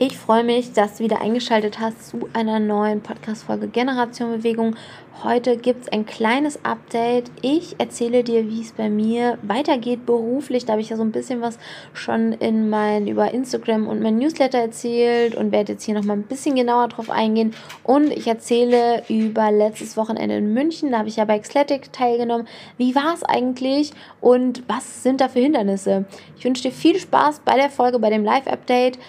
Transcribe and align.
Ich 0.00 0.16
freue 0.16 0.44
mich, 0.44 0.74
dass 0.74 0.98
du 0.98 1.04
wieder 1.04 1.20
eingeschaltet 1.20 1.80
hast 1.80 2.10
zu 2.10 2.28
einer 2.32 2.60
neuen 2.60 3.00
Podcast-Folge 3.00 3.66
Generation 3.66 4.30
Bewegung. 4.30 4.76
Heute 5.24 5.56
gibt 5.56 5.82
es 5.82 5.88
ein 5.92 6.06
kleines 6.06 6.64
Update. 6.64 7.32
Ich 7.42 7.74
erzähle 7.78 8.22
dir, 8.22 8.48
wie 8.48 8.60
es 8.60 8.70
bei 8.70 8.88
mir 8.88 9.38
weitergeht 9.42 10.06
beruflich. 10.06 10.64
Da 10.64 10.74
habe 10.74 10.82
ich 10.82 10.90
ja 10.90 10.96
so 10.96 11.02
ein 11.02 11.10
bisschen 11.10 11.40
was 11.40 11.58
schon 11.94 12.30
in 12.34 12.70
mein, 12.70 13.08
über 13.08 13.32
Instagram 13.32 13.88
und 13.88 14.00
mein 14.00 14.18
Newsletter 14.18 14.58
erzählt 14.58 15.34
und 15.34 15.50
werde 15.50 15.72
jetzt 15.72 15.82
hier 15.82 15.96
nochmal 15.96 16.18
ein 16.18 16.22
bisschen 16.22 16.54
genauer 16.54 16.86
drauf 16.86 17.10
eingehen. 17.10 17.52
Und 17.82 18.12
ich 18.12 18.28
erzähle 18.28 19.02
über 19.08 19.50
letztes 19.50 19.96
Wochenende 19.96 20.36
in 20.36 20.54
München. 20.54 20.92
Da 20.92 20.98
habe 20.98 21.08
ich 21.08 21.16
ja 21.16 21.24
bei 21.24 21.40
Xletic 21.40 21.92
teilgenommen. 21.92 22.46
Wie 22.76 22.94
war 22.94 23.14
es 23.14 23.24
eigentlich 23.24 23.90
und 24.20 24.62
was 24.68 25.02
sind 25.02 25.20
da 25.20 25.28
für 25.28 25.40
Hindernisse? 25.40 26.04
Ich 26.36 26.44
wünsche 26.44 26.62
dir 26.62 26.72
viel 26.72 27.00
Spaß 27.00 27.40
bei 27.44 27.56
der 27.56 27.70
Folge, 27.70 27.98
bei 27.98 28.10
dem 28.10 28.22
Live-Update. 28.22 29.00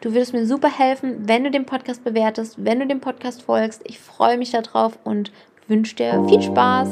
Du 0.00 0.14
würdest 0.14 0.32
mir 0.32 0.46
super 0.46 0.70
helfen, 0.70 1.28
wenn 1.28 1.44
du 1.44 1.50
den 1.50 1.66
Podcast 1.66 2.02
bewertest, 2.02 2.54
wenn 2.56 2.80
du 2.80 2.86
dem 2.86 3.00
Podcast 3.00 3.42
folgst. 3.42 3.82
Ich 3.84 3.98
freue 3.98 4.38
mich 4.38 4.50
darauf 4.50 4.98
und 5.04 5.30
wünsche 5.68 5.94
dir 5.94 6.24
viel 6.26 6.40
Spaß. 6.40 6.88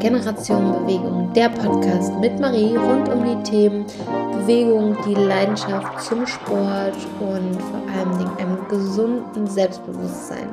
Generation 0.00 0.72
Bewegung, 0.72 1.32
der 1.32 1.48
Podcast 1.50 2.18
mit 2.18 2.40
Marie 2.40 2.74
rund 2.74 3.08
um 3.08 3.22
die 3.24 3.40
Themen 3.48 3.84
Bewegung, 4.32 4.96
die 5.06 5.14
Leidenschaft 5.14 6.02
zum 6.02 6.26
Sport 6.26 6.96
und 7.20 7.62
vor 7.62 7.82
allem 7.94 8.36
einem 8.38 8.58
gesunden 8.68 9.46
Selbstbewusstsein. 9.46 10.48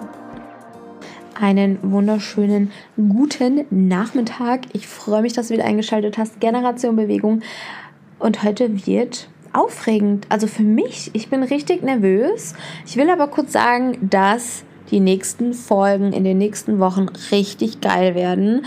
Einen 1.34 1.80
wunderschönen 1.82 2.72
guten 2.96 3.66
Nachmittag. 3.72 4.68
Ich 4.74 4.86
freue 4.86 5.24
mich, 5.24 5.34
dass 5.34 5.48
du 5.48 5.56
wieder 5.56 5.66
eingeschaltet 5.66 6.20
hast. 6.20 6.40
Generation 6.40 6.96
Bewegung. 6.96 7.42
Und 8.20 8.44
heute 8.44 8.86
wird 8.86 9.30
aufregend. 9.54 10.26
Also 10.30 10.48
für 10.48 10.64
mich, 10.64 11.12
ich 11.14 11.30
bin 11.30 11.44
richtig 11.44 11.84
nervös. 11.84 12.54
Ich 12.86 12.98
will 12.98 13.10
aber 13.10 13.28
kurz 13.28 13.54
sagen, 13.54 13.98
dass 14.02 14.64
die 14.92 15.00
nächsten 15.00 15.54
Folgen 15.54 16.14
in 16.14 16.24
den 16.24 16.38
nächsten 16.38 16.80
Wochen 16.80 17.08
richtig 17.32 17.82
geil 17.82 18.16
werden. 18.16 18.66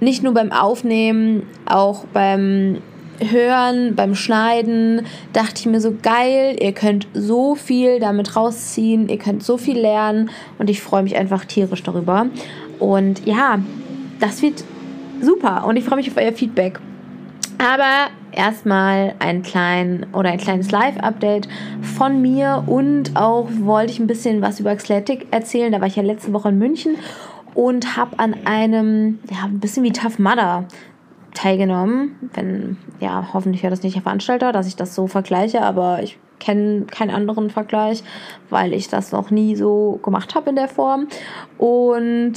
Nicht 0.00 0.22
nur 0.22 0.34
beim 0.34 0.52
Aufnehmen, 0.52 1.44
auch 1.66 2.04
beim 2.12 2.78
Hören, 3.18 3.94
beim 3.94 4.14
Schneiden 4.14 5.06
dachte 5.32 5.60
ich 5.60 5.66
mir 5.66 5.80
so 5.80 5.94
geil, 6.02 6.56
ihr 6.60 6.72
könnt 6.72 7.08
so 7.14 7.54
viel 7.54 7.98
damit 7.98 8.36
rausziehen, 8.36 9.08
ihr 9.08 9.18
könnt 9.18 9.42
so 9.42 9.56
viel 9.56 9.78
lernen 9.78 10.30
und 10.58 10.68
ich 10.68 10.82
freue 10.82 11.02
mich 11.02 11.16
einfach 11.16 11.44
tierisch 11.46 11.82
darüber. 11.82 12.26
Und 12.78 13.26
ja, 13.26 13.58
das 14.20 14.42
wird 14.42 14.64
super 15.22 15.64
und 15.66 15.76
ich 15.76 15.84
freue 15.84 15.96
mich 15.96 16.10
auf 16.10 16.16
euer 16.16 16.32
Feedback. 16.32 16.78
Aber 17.58 18.10
erstmal 18.36 19.14
ein 19.18 19.42
klein 19.42 20.06
oder 20.12 20.30
ein 20.30 20.38
kleines 20.38 20.70
Live-Update 20.70 21.48
von 21.80 22.22
mir 22.22 22.64
und 22.66 23.16
auch 23.16 23.48
wollte 23.60 23.92
ich 23.92 23.98
ein 23.98 24.06
bisschen 24.06 24.42
was 24.42 24.60
über 24.60 24.74
Xletic 24.76 25.26
erzählen. 25.30 25.72
Da 25.72 25.80
war 25.80 25.88
ich 25.88 25.96
ja 25.96 26.02
letzte 26.02 26.32
Woche 26.32 26.50
in 26.50 26.58
München 26.58 26.96
und 27.54 27.96
habe 27.96 28.18
an 28.18 28.36
einem, 28.44 29.18
ja, 29.30 29.44
ein 29.44 29.60
bisschen 29.60 29.82
wie 29.82 29.92
Tough 29.92 30.18
Mudder 30.18 30.66
teilgenommen. 31.34 32.16
Wenn, 32.34 32.76
ja, 33.00 33.28
hoffentlich 33.32 33.62
hört 33.62 33.72
das 33.72 33.82
nicht 33.82 33.96
der 33.96 34.02
Veranstalter, 34.02 34.52
dass 34.52 34.66
ich 34.66 34.76
das 34.76 34.94
so 34.94 35.06
vergleiche, 35.06 35.62
aber 35.62 36.02
ich 36.02 36.18
kenne 36.38 36.82
keinen 36.82 37.10
anderen 37.10 37.50
Vergleich, 37.50 38.04
weil 38.50 38.72
ich 38.72 38.88
das 38.88 39.12
noch 39.12 39.30
nie 39.30 39.56
so 39.56 39.98
gemacht 40.02 40.34
habe 40.34 40.50
in 40.50 40.56
der 40.56 40.68
Form. 40.68 41.08
Und 41.58 42.34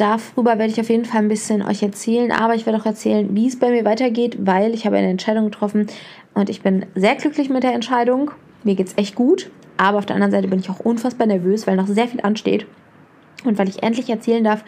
darüber 0.00 0.58
werde 0.58 0.72
ich 0.72 0.80
auf 0.80 0.88
jeden 0.88 1.04
Fall 1.04 1.22
ein 1.22 1.28
bisschen 1.28 1.62
euch 1.62 1.82
erzählen, 1.82 2.32
aber 2.32 2.54
ich 2.54 2.66
werde 2.66 2.78
auch 2.78 2.86
erzählen, 2.86 3.34
wie 3.34 3.46
es 3.46 3.58
bei 3.58 3.70
mir 3.70 3.84
weitergeht, 3.84 4.36
weil 4.40 4.74
ich 4.74 4.86
habe 4.86 4.96
eine 4.96 5.08
Entscheidung 5.08 5.46
getroffen 5.46 5.86
und 6.34 6.48
ich 6.48 6.62
bin 6.62 6.86
sehr 6.94 7.16
glücklich 7.16 7.50
mit 7.50 7.62
der 7.62 7.74
Entscheidung. 7.74 8.30
Mir 8.64 8.74
geht 8.74 8.88
es 8.88 8.96
echt 8.96 9.14
gut, 9.14 9.50
aber 9.76 9.98
auf 9.98 10.06
der 10.06 10.16
anderen 10.16 10.32
Seite 10.32 10.48
bin 10.48 10.60
ich 10.60 10.70
auch 10.70 10.80
unfassbar 10.80 11.26
nervös, 11.26 11.66
weil 11.66 11.76
noch 11.76 11.86
sehr 11.86 12.08
viel 12.08 12.20
ansteht 12.20 12.66
und 13.44 13.58
weil 13.58 13.68
ich 13.68 13.82
endlich 13.82 14.08
erzählen 14.08 14.44
darf 14.44 14.64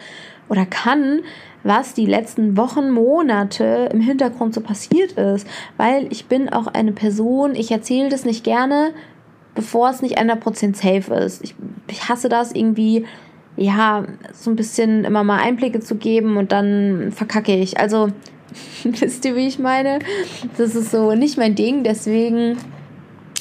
oder 0.49 0.65
kann, 0.65 1.21
was 1.63 1.93
die 1.93 2.05
letzten 2.05 2.57
Wochen, 2.57 2.91
Monate 2.91 3.89
im 3.93 4.01
Hintergrund 4.01 4.53
so 4.53 4.61
passiert 4.61 5.13
ist, 5.13 5.47
weil 5.77 6.07
ich 6.11 6.25
bin 6.25 6.49
auch 6.49 6.67
eine 6.67 6.91
Person, 6.91 7.55
ich 7.55 7.71
erzähle 7.71 8.09
das 8.09 8.25
nicht 8.25 8.43
gerne, 8.43 8.93
bevor 9.55 9.89
es 9.89 10.01
nicht 10.01 10.19
100% 10.19 10.75
safe 10.75 11.13
ist. 11.13 11.43
Ich, 11.43 11.55
ich 11.87 12.09
hasse 12.09 12.29
das 12.29 12.53
irgendwie 12.53 13.05
ja, 13.57 14.05
so 14.33 14.49
ein 14.49 14.55
bisschen 14.55 15.03
immer 15.05 15.23
mal 15.23 15.39
Einblicke 15.39 15.79
zu 15.79 15.95
geben 15.95 16.37
und 16.37 16.51
dann 16.51 17.11
verkacke 17.11 17.55
ich. 17.55 17.79
Also, 17.79 18.09
wisst 18.83 19.25
ihr, 19.25 19.35
wie 19.35 19.47
ich 19.47 19.59
meine? 19.59 19.99
Das 20.57 20.75
ist 20.75 20.91
so 20.91 21.13
nicht 21.13 21.37
mein 21.37 21.55
Ding, 21.55 21.83
deswegen, 21.83 22.57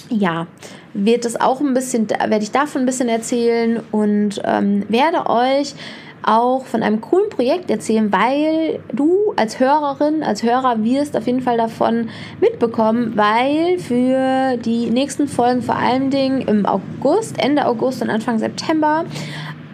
ja, 0.08 0.46
wird 0.92 1.24
es 1.24 1.40
auch 1.40 1.60
ein 1.60 1.74
bisschen, 1.74 2.08
werde 2.10 2.42
ich 2.42 2.50
davon 2.50 2.82
ein 2.82 2.86
bisschen 2.86 3.08
erzählen 3.08 3.80
und 3.92 4.40
ähm, 4.44 4.84
werde 4.88 5.28
euch 5.28 5.74
auch 6.22 6.66
von 6.66 6.82
einem 6.82 7.00
coolen 7.00 7.30
Projekt 7.30 7.70
erzählen, 7.70 8.12
weil 8.12 8.80
du 8.92 9.32
als 9.36 9.58
Hörerin, 9.58 10.22
als 10.22 10.42
Hörer 10.42 10.82
wirst 10.84 11.16
auf 11.16 11.26
jeden 11.26 11.40
Fall 11.40 11.56
davon 11.56 12.10
mitbekommen, 12.40 13.12
weil 13.16 13.78
für 13.78 14.58
die 14.58 14.90
nächsten 14.90 15.28
Folgen 15.28 15.62
vor 15.62 15.76
allen 15.76 16.10
Dingen 16.10 16.42
im 16.42 16.66
August, 16.66 17.42
Ende 17.42 17.66
August 17.66 18.02
und 18.02 18.10
Anfang 18.10 18.38
September 18.38 19.04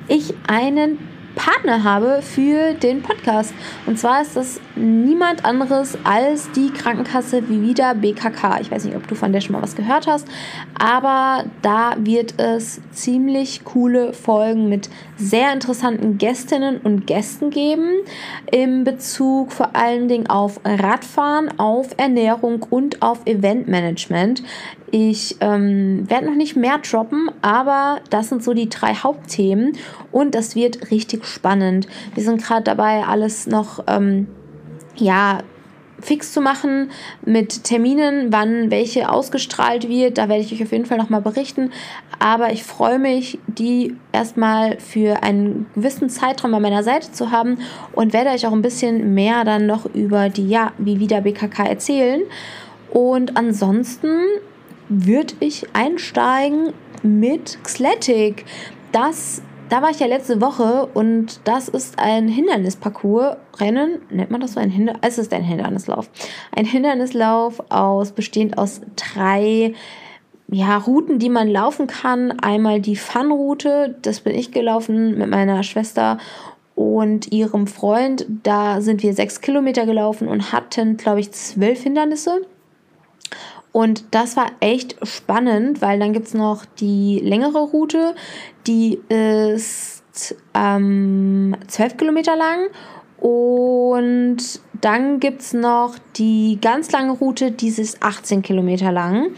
ich 0.09 0.35
einen 0.47 0.99
Partner 1.37 1.85
habe 1.85 2.23
für 2.23 2.73
den 2.75 3.03
Podcast. 3.03 3.55
Und 3.85 3.99
zwar 3.99 4.23
ist 4.23 4.37
das 4.37 4.61
niemand 4.75 5.45
anderes 5.45 5.97
als 6.03 6.51
die 6.53 6.71
Krankenkasse 6.71 7.49
Vivida 7.49 7.93
BKK. 7.93 8.61
Ich 8.61 8.71
weiß 8.71 8.85
nicht, 8.85 8.97
ob 8.97 9.07
du 9.07 9.15
von 9.15 9.33
der 9.33 9.41
schon 9.41 9.53
mal 9.53 9.63
was 9.63 9.77
gehört 9.77 10.07
hast, 10.07 10.27
aber 10.79 11.45
da 11.63 11.95
wird 11.99 12.41
es 12.41 12.81
ziemlich 12.91 13.65
coole 13.65 14.13
Folgen 14.13 14.69
mit 14.69 14.89
sehr 15.17 15.53
interessanten 15.53 16.19
Gästinnen 16.19 16.79
und 16.79 17.07
Gästen 17.07 17.51
geben 17.51 18.01
in 18.51 18.85
Bezug 18.85 19.53
vor 19.53 19.77
allen 19.77 20.09
Dingen 20.09 20.29
auf 20.29 20.61
Radfahren, 20.65 21.59
auf 21.59 21.91
Ernährung 21.99 22.67
und 22.71 23.03
auf 23.03 23.27
Eventmanagement. 23.27 24.43
Ich 24.99 25.37
ähm, 25.41 26.09
werde 26.09 26.25
noch 26.25 26.37
nicht 26.37 26.57
mehr 26.57 26.79
droppen, 26.79 27.31
aber 27.43 28.01
das 28.09 28.31
sind 28.31 28.43
so 28.43 28.55
die 28.55 28.71
drei 28.71 28.95
Hauptthemen 28.95 29.77
und 30.11 30.35
das 30.35 30.57
wird 30.57 30.91
richtig 30.91 31.27
spannend. 31.27 31.87
Wir 32.15 32.25
sind 32.25 32.43
gerade 32.43 32.63
dabei, 32.63 33.05
alles 33.05 33.47
noch 33.47 33.85
ähm, 33.89 34.27
ja 34.97 35.41
fix 36.01 36.33
zu 36.33 36.41
machen 36.41 36.91
mit 37.27 37.65
Terminen, 37.65 38.33
wann 38.33 38.71
welche 38.71 39.11
ausgestrahlt 39.11 39.87
wird. 39.87 40.17
Da 40.17 40.31
werde 40.31 40.43
ich 40.43 40.55
euch 40.55 40.63
auf 40.63 40.73
jeden 40.73 40.87
Fall 40.87 40.97
nochmal 40.97 41.21
berichten. 41.21 41.73
Aber 42.19 42.55
ich 42.55 42.65
freue 42.65 42.99
mich, 42.99 43.39
die 43.47 43.97
erstmal 44.13 44.81
für 44.81 45.23
einen 45.23 45.67
gewissen 45.75 46.09
Zeitraum 46.09 46.55
an 46.55 46.63
meiner 46.63 46.83
Seite 46.83 47.13
zu 47.13 47.31
haben 47.31 47.59
und 47.93 48.15
werde 48.15 48.31
euch 48.31 48.47
auch 48.47 48.53
ein 48.53 48.63
bisschen 48.63 49.13
mehr 49.13 49.45
dann 49.45 49.67
noch 49.67 49.85
über 49.95 50.31
die, 50.31 50.49
ja, 50.49 50.73
wie 50.79 51.01
wieder 51.01 51.21
BKK 51.21 51.65
erzählen. 51.65 52.23
Und 52.91 53.37
ansonsten 53.37 54.23
würde 54.89 55.35
ich 55.41 55.67
einsteigen 55.75 56.73
mit 57.03 57.59
Xletic. 57.63 58.45
Das, 58.93 59.43
da 59.69 59.83
war 59.83 59.91
ich 59.91 60.01
ja 60.01 60.07
letzte 60.07 60.41
Woche 60.41 60.87
und 60.95 61.41
das 61.45 61.69
ist 61.69 61.99
ein 61.99 62.29
Hindernisparcours. 62.29 63.37
Rennen, 63.59 64.01
nennt 64.11 64.31
man 64.31 64.41
das 64.41 64.53
so 64.53 64.61
ein 64.61 64.71
Hindernis? 64.71 65.03
Es 65.03 65.19
ist 65.19 65.33
ein 65.33 65.43
Hindernislauf. 65.43 66.11
Ein 66.55 66.67
Hindernislauf 66.67 67.63
aus, 67.71 68.13
bestehend 68.13 68.59
aus 68.59 68.81
drei 68.97 69.75
ja, 70.49 70.77
Routen, 70.77 71.19
die 71.19 71.29
man 71.29 71.49
laufen 71.49 71.87
kann. 71.87 72.33
Einmal 72.41 72.81
die 72.81 72.97
Fun-Route, 72.97 73.97
das 74.03 74.21
bin 74.21 74.35
ich 74.35 74.53
gelaufen 74.53 75.19
mit 75.19 75.29
meiner 75.29 75.63
Schwester 75.63 76.19
und 76.75 77.33
ihrem 77.33 77.67
Freund. 77.67 78.27
Da 78.43 78.81
sind 78.81 79.03
wir 79.03 79.15
sechs 79.15 79.41
Kilometer 79.41 79.87
gelaufen 79.87 80.29
und 80.29 80.53
hatten, 80.53 80.97
glaube 80.97 81.21
ich, 81.21 81.33
zwölf 81.33 81.83
Hindernisse. 81.83 82.43
Und 83.77 84.05
das 84.13 84.39
war 84.39 84.53
echt 84.61 84.97
spannend, 85.07 85.83
weil 85.83 85.99
dann 85.99 86.15
gibt 86.15 86.29
es 86.29 86.33
noch 86.33 86.65
die 86.65 87.21
längere 87.23 87.59
Route, 87.59 88.15
die 88.67 88.99
ist 89.11 90.35
ähm, 90.55 91.55
12 91.67 91.99
Kilometer 91.99 92.37
lang. 92.37 92.69
Und 93.19 94.39
dann 94.81 95.21
gibt 95.21 95.43
es 95.43 95.53
noch 95.53 95.97
die 96.17 96.59
ganz 96.63 96.91
lange 96.91 97.13
Route, 97.13 97.51
die 97.51 97.69
ist 97.69 98.03
18 98.03 98.41
Kilometer 98.41 98.93
lang. 98.93 99.33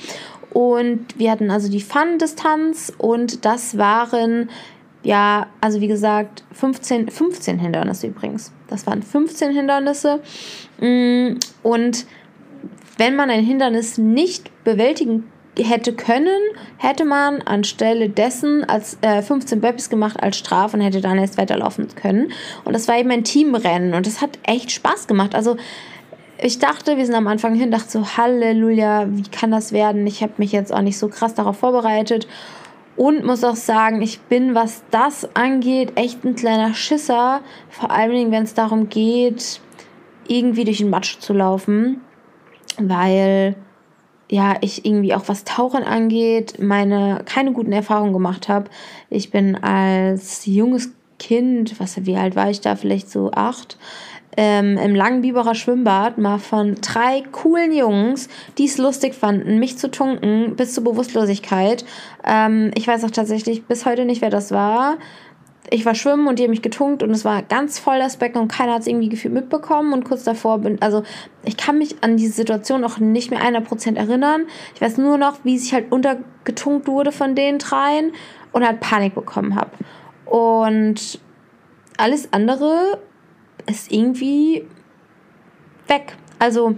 Und 0.54 1.18
wir 1.18 1.32
hatten 1.32 1.50
also 1.50 1.68
die 1.68 1.80
Fun-Distanz 1.80 2.92
und 2.96 3.44
das 3.44 3.76
waren, 3.76 4.50
ja, 5.02 5.48
also 5.60 5.80
wie 5.80 5.88
gesagt, 5.88 6.44
15, 6.52 7.08
15 7.08 7.58
Hindernisse 7.58 8.06
übrigens. 8.06 8.52
Das 8.68 8.86
waren 8.86 9.02
15 9.02 9.50
Hindernisse. 9.50 10.20
Mm, 10.80 11.38
und 11.64 12.06
wenn 12.98 13.16
man 13.16 13.30
ein 13.30 13.44
Hindernis 13.44 13.96
nicht 13.96 14.50
bewältigen 14.64 15.24
hätte 15.56 15.92
können, 15.92 16.40
hätte 16.76 17.04
man 17.04 17.42
anstelle 17.42 18.08
dessen 18.08 18.64
als 18.68 18.98
äh, 19.00 19.22
15 19.22 19.60
Burpees 19.60 19.90
gemacht 19.90 20.20
als 20.22 20.36
Strafe 20.36 20.76
und 20.76 20.82
hätte 20.82 21.00
dann 21.00 21.18
erst 21.18 21.38
weiterlaufen 21.38 21.88
können. 21.94 22.32
Und 22.64 22.74
das 22.74 22.86
war 22.86 22.98
eben 22.98 23.10
ein 23.10 23.24
Teamrennen 23.24 23.94
und 23.94 24.06
das 24.06 24.20
hat 24.20 24.38
echt 24.44 24.70
Spaß 24.70 25.06
gemacht. 25.06 25.34
Also 25.34 25.56
ich 26.40 26.58
dachte, 26.58 26.96
wir 26.96 27.04
sind 27.04 27.16
am 27.16 27.26
Anfang 27.26 27.54
hin, 27.54 27.70
dachte 27.70 27.90
so, 27.90 28.16
Halleluja, 28.16 29.06
wie 29.10 29.24
kann 29.24 29.50
das 29.50 29.72
werden? 29.72 30.06
Ich 30.06 30.22
habe 30.22 30.34
mich 30.36 30.52
jetzt 30.52 30.72
auch 30.72 30.82
nicht 30.82 30.98
so 30.98 31.08
krass 31.08 31.34
darauf 31.34 31.58
vorbereitet 31.58 32.28
und 32.96 33.24
muss 33.24 33.42
auch 33.42 33.56
sagen, 33.56 34.02
ich 34.02 34.20
bin, 34.20 34.54
was 34.54 34.82
das 34.90 35.34
angeht, 35.34 35.92
echt 35.96 36.24
ein 36.24 36.36
kleiner 36.36 36.74
Schisser. 36.74 37.40
Vor 37.68 37.90
allem, 37.90 38.30
wenn 38.30 38.44
es 38.44 38.54
darum 38.54 38.88
geht, 38.88 39.60
irgendwie 40.28 40.64
durch 40.64 40.78
den 40.78 40.90
Matsch 40.90 41.18
zu 41.18 41.32
laufen, 41.32 42.00
weil 42.80 43.56
ja, 44.30 44.56
ich 44.60 44.84
irgendwie 44.84 45.14
auch 45.14 45.28
was 45.28 45.44
Tauchen 45.44 45.82
angeht, 45.82 46.58
meine 46.60 47.22
keine 47.24 47.52
guten 47.52 47.72
Erfahrungen 47.72 48.12
gemacht 48.12 48.48
habe. 48.48 48.68
Ich 49.08 49.30
bin 49.30 49.56
als 49.56 50.44
junges 50.44 50.92
Kind, 51.18 51.80
was 51.80 52.04
wie 52.04 52.16
alt 52.16 52.36
war 52.36 52.50
ich 52.50 52.60
da, 52.60 52.76
vielleicht 52.76 53.10
so 53.10 53.30
acht, 53.32 53.78
ähm, 54.36 54.76
im 54.78 54.94
Langenbiberer 54.94 55.56
Schwimmbad 55.56 56.16
mal 56.18 56.38
von 56.38 56.76
drei 56.76 57.24
coolen 57.32 57.72
Jungs, 57.72 58.28
die 58.56 58.66
es 58.66 58.78
lustig 58.78 59.14
fanden, 59.14 59.58
mich 59.58 59.78
zu 59.78 59.90
tunken 59.90 60.54
bis 60.54 60.74
zur 60.74 60.84
Bewusstlosigkeit. 60.84 61.84
Ähm, 62.24 62.70
ich 62.76 62.86
weiß 62.86 63.02
auch 63.04 63.10
tatsächlich 63.10 63.64
bis 63.64 63.84
heute 63.84 64.04
nicht, 64.04 64.22
wer 64.22 64.30
das 64.30 64.52
war. 64.52 64.98
Ich 65.70 65.84
war 65.84 65.94
schwimmen 65.94 66.28
und 66.28 66.38
die 66.38 66.44
haben 66.44 66.50
mich 66.50 66.62
getunkt 66.62 67.02
und 67.02 67.10
es 67.10 67.24
war 67.24 67.42
ganz 67.42 67.78
voll 67.78 67.98
das 67.98 68.16
Becken 68.16 68.40
und 68.40 68.48
keiner 68.48 68.74
hat 68.74 68.82
es 68.82 68.86
irgendwie 68.86 69.10
gefühlt 69.10 69.34
mitbekommen 69.34 69.92
und 69.92 70.04
kurz 70.04 70.24
davor 70.24 70.58
bin, 70.58 70.80
also 70.80 71.02
ich 71.44 71.58
kann 71.58 71.76
mich 71.76 71.96
an 72.02 72.16
diese 72.16 72.32
Situation 72.32 72.84
auch 72.84 72.98
nicht 72.98 73.30
mehr 73.30 73.40
100% 73.40 73.96
erinnern. 73.96 74.46
Ich 74.74 74.80
weiß 74.80 74.96
nur 74.96 75.18
noch, 75.18 75.44
wie 75.44 75.58
sich 75.58 75.74
halt 75.74 75.92
untergetunkt 75.92 76.86
wurde 76.86 77.12
von 77.12 77.34
den 77.34 77.58
dreien 77.58 78.12
und 78.52 78.66
halt 78.66 78.80
Panik 78.80 79.14
bekommen 79.14 79.56
habe. 79.56 79.70
Und 80.24 81.20
alles 81.98 82.32
andere 82.32 82.98
ist 83.66 83.92
irgendwie 83.92 84.66
weg. 85.86 86.16
Also 86.38 86.76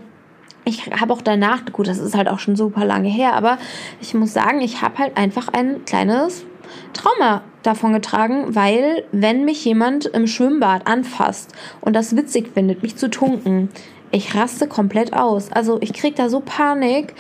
ich 0.65 0.87
habe 0.91 1.13
auch 1.13 1.23
danach, 1.23 1.65
gut, 1.73 1.87
das 1.87 1.99
ist 1.99 2.17
halt 2.17 2.29
auch 2.29 2.39
schon 2.39 2.57
super 2.57 2.85
lange 2.85 3.09
her, 3.09 3.35
aber 3.35 3.59
ich 4.01 4.15
muss 4.15 4.33
sagen, 4.33 4.61
ich 4.61 4.83
habe 4.83 4.99
halt 4.99 5.17
einfach 5.17 5.49
ein 5.49 5.85
kleines 5.85 6.45
Trauma 6.93 7.43
davon 7.63 7.93
getragen, 7.93 8.55
weil 8.55 9.05
wenn 9.13 9.45
mich 9.45 9.65
jemand 9.65 10.07
im 10.07 10.27
Schwimmbad 10.27 10.87
anfasst 10.87 11.53
und 11.81 11.95
das 11.95 12.17
witzig 12.17 12.51
findet, 12.53 12.83
mich 12.83 12.97
zu 12.97 13.11
tunken, 13.11 13.69
ich 14.11 14.35
raste 14.35 14.67
komplett 14.67 15.13
aus. 15.13 15.53
Also 15.53 15.79
ich 15.81 15.93
kriege 15.93 16.17
da 16.17 16.29
so 16.29 16.41
Panik. 16.41 17.15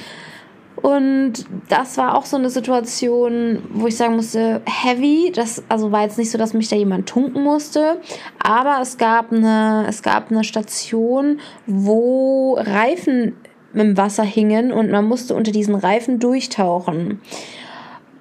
Und 0.77 1.45
das 1.69 1.99
war 1.99 2.17
auch 2.17 2.25
so 2.25 2.39
eine 2.39 2.49
Situation, 2.49 3.63
wo 3.71 3.87
ich 3.87 3.97
sagen 3.97 4.17
musste, 4.17 4.63
heavy. 4.65 5.31
Das 5.35 5.63
also 5.69 5.93
war 5.93 6.03
jetzt 6.03 6.17
nicht 6.17 6.31
so, 6.31 6.39
dass 6.39 6.55
mich 6.55 6.69
da 6.69 6.77
jemand 6.77 7.07
tunken 7.07 7.43
musste, 7.43 8.01
aber 8.43 8.79
es 8.81 8.97
gab 8.97 9.31
eine, 9.31 9.85
es 9.89 10.03
gab 10.03 10.31
eine 10.31 10.43
Station, 10.43 11.41
wo 11.67 12.55
Reifen 12.59 13.37
im 13.75 13.97
Wasser 13.97 14.25
hingen 14.25 14.73
und 14.73 14.91
man 14.91 15.07
musste 15.07 15.35
unter 15.35 15.53
diesen 15.53 15.75
Reifen 15.75 16.19
durchtauchen. 16.19 17.21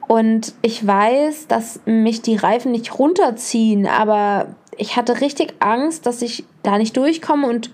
Und 0.10 0.56
ich 0.64 0.88
weiß, 0.88 1.46
dass 1.50 1.82
mich 1.86 2.24
die 2.24 2.36
Reifen 2.36 2.72
nicht 2.72 2.98
runterziehen, 2.98 3.86
aber 3.86 4.48
ich 4.76 4.96
hatte 4.96 5.22
richtig 5.22 5.54
Angst, 5.60 6.08
dass 6.08 6.24
ich 6.24 6.46
da 6.64 6.80
nicht 6.80 6.98
durchkomme 6.98 7.48
und 7.48 7.70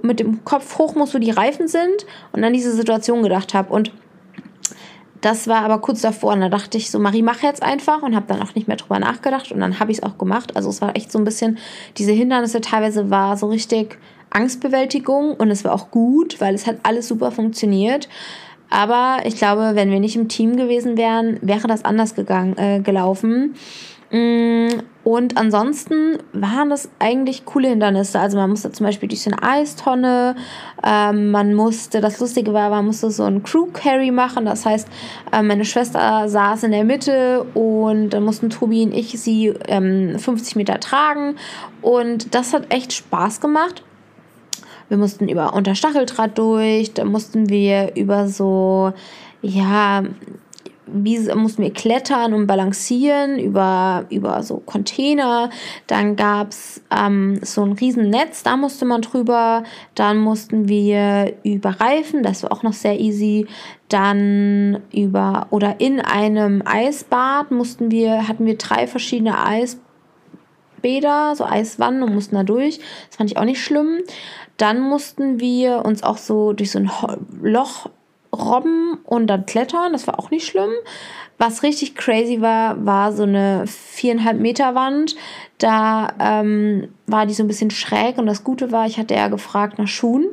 mit 0.00 0.20
dem 0.20 0.44
Kopf 0.44 0.78
hoch 0.78 0.94
muss, 0.94 1.12
wo 1.14 1.18
die 1.18 1.32
Reifen 1.32 1.66
sind 1.66 2.06
und 2.30 2.44
an 2.44 2.52
diese 2.52 2.70
Situation 2.70 3.24
gedacht 3.24 3.54
habe. 3.54 3.72
Und 3.72 3.90
das 5.20 5.48
war 5.48 5.62
aber 5.62 5.80
kurz 5.80 6.00
davor 6.00 6.34
und 6.34 6.42
da 6.42 6.48
dachte 6.48 6.78
ich 6.78 6.92
so, 6.92 7.00
Marie, 7.00 7.22
mach 7.22 7.42
jetzt 7.42 7.64
einfach 7.64 8.02
und 8.04 8.14
habe 8.14 8.26
dann 8.28 8.40
auch 8.40 8.54
nicht 8.54 8.68
mehr 8.68 8.76
drüber 8.76 9.00
nachgedacht 9.00 9.50
und 9.50 9.58
dann 9.58 9.80
habe 9.80 9.90
ich 9.90 9.98
es 9.98 10.04
auch 10.04 10.16
gemacht. 10.16 10.54
Also 10.54 10.68
es 10.70 10.80
war 10.80 10.94
echt 10.94 11.10
so 11.10 11.18
ein 11.18 11.24
bisschen, 11.24 11.58
diese 11.96 12.12
Hindernisse 12.12 12.60
teilweise 12.60 13.10
war 13.10 13.36
so 13.36 13.48
richtig 13.48 13.98
Angstbewältigung 14.30 15.34
und 15.34 15.50
es 15.50 15.64
war 15.64 15.72
auch 15.72 15.90
gut, 15.90 16.40
weil 16.40 16.54
es 16.54 16.68
hat 16.68 16.76
alles 16.84 17.08
super 17.08 17.32
funktioniert. 17.32 18.08
Aber 18.70 19.18
ich 19.24 19.36
glaube, 19.36 19.70
wenn 19.74 19.90
wir 19.90 20.00
nicht 20.00 20.16
im 20.16 20.28
Team 20.28 20.56
gewesen 20.56 20.96
wären, 20.96 21.38
wäre 21.42 21.68
das 21.68 21.84
anders 21.84 22.14
gegangen, 22.14 22.56
äh, 22.58 22.80
gelaufen. 22.80 23.54
Mm, 24.10 24.68
und 25.04 25.36
ansonsten 25.36 26.18
waren 26.32 26.70
das 26.70 26.88
eigentlich 26.98 27.44
coole 27.44 27.68
Hindernisse. 27.68 28.18
Also 28.18 28.38
man 28.38 28.50
musste 28.50 28.72
zum 28.72 28.86
Beispiel 28.86 29.08
durch 29.08 29.22
so 29.22 29.30
eine 29.30 29.42
Eistonne, 29.42 30.36
ähm, 30.82 31.30
man 31.30 31.54
musste, 31.54 32.00
das 32.00 32.18
Lustige 32.18 32.52
war, 32.52 32.70
man 32.70 32.86
musste 32.86 33.10
so 33.10 33.24
einen 33.24 33.42
Crew 33.42 33.66
Carry 33.72 34.10
machen. 34.10 34.46
Das 34.46 34.64
heißt, 34.64 34.88
äh, 35.32 35.42
meine 35.42 35.64
Schwester 35.64 36.28
saß 36.28 36.64
in 36.64 36.72
der 36.72 36.84
Mitte 36.84 37.44
und 37.54 38.10
dann 38.10 38.24
mussten 38.24 38.50
Tobi 38.50 38.84
und 38.84 38.94
ich 38.94 39.18
sie 39.20 39.54
ähm, 39.66 40.18
50 40.18 40.56
Meter 40.56 40.80
tragen. 40.80 41.36
Und 41.82 42.34
das 42.34 42.54
hat 42.54 42.72
echt 42.72 42.92
Spaß 42.92 43.40
gemacht. 43.40 43.82
Wir 44.88 44.96
mussten 44.96 45.28
über 45.28 45.54
unter 45.54 45.74
Stacheldraht 45.74 46.38
durch, 46.38 46.94
da 46.94 47.04
mussten 47.04 47.48
wir 47.48 47.94
über 47.96 48.28
so, 48.28 48.92
ja, 49.42 50.02
wie 50.92 51.18
mussten 51.34 51.62
wir 51.62 51.72
klettern 51.72 52.34
und 52.34 52.46
balancieren 52.46 53.38
über, 53.38 54.06
über 54.10 54.42
so 54.42 54.58
Container. 54.58 55.50
Dann 55.86 56.16
gab 56.16 56.50
es 56.50 56.80
ähm, 56.90 57.40
so 57.42 57.62
ein 57.62 57.72
Riesennetz, 57.72 58.42
da 58.42 58.56
musste 58.56 58.84
man 58.84 59.02
drüber. 59.02 59.64
Dann 59.94 60.18
mussten 60.18 60.68
wir 60.68 61.34
über 61.44 61.70
Reifen, 61.80 62.22
das 62.22 62.42
war 62.42 62.52
auch 62.52 62.62
noch 62.62 62.72
sehr 62.72 62.98
easy. 62.98 63.46
Dann 63.88 64.80
über 64.92 65.46
oder 65.50 65.80
in 65.80 66.00
einem 66.00 66.62
Eisbad 66.64 67.50
mussten 67.50 67.90
wir, 67.90 68.28
hatten 68.28 68.46
wir 68.46 68.56
drei 68.56 68.86
verschiedene 68.86 69.44
Eisbäder, 69.44 71.34
so 71.34 71.44
Eiswannen 71.44 72.02
und 72.02 72.14
mussten 72.14 72.36
da 72.36 72.42
durch. 72.42 72.78
Das 73.08 73.16
fand 73.16 73.30
ich 73.30 73.36
auch 73.36 73.44
nicht 73.44 73.62
schlimm. 73.62 73.98
Dann 74.58 74.80
mussten 74.80 75.40
wir 75.40 75.84
uns 75.84 76.02
auch 76.02 76.18
so 76.18 76.52
durch 76.52 76.70
so 76.70 76.78
ein 76.78 76.90
Loch 77.40 77.88
robben 78.32 78.98
und 79.04 79.26
dann 79.26 79.46
klettern. 79.46 79.92
Das 79.92 80.06
war 80.06 80.18
auch 80.18 80.30
nicht 80.30 80.46
schlimm. 80.46 80.70
Was 81.38 81.62
richtig 81.62 81.94
crazy 81.94 82.40
war, 82.40 82.84
war 82.84 83.12
so 83.12 83.22
eine 83.22 83.64
viereinhalb 83.66 84.40
Meter 84.40 84.74
Wand. 84.74 85.14
Da 85.58 86.12
ähm, 86.18 86.88
war 87.06 87.26
die 87.26 87.34
so 87.34 87.44
ein 87.44 87.48
bisschen 87.48 87.70
schräg 87.70 88.18
und 88.18 88.26
das 88.26 88.44
Gute 88.44 88.72
war, 88.72 88.86
ich 88.86 88.98
hatte 88.98 89.14
ja 89.14 89.28
gefragt 89.28 89.78
nach 89.78 89.88
Schuhen. 89.88 90.26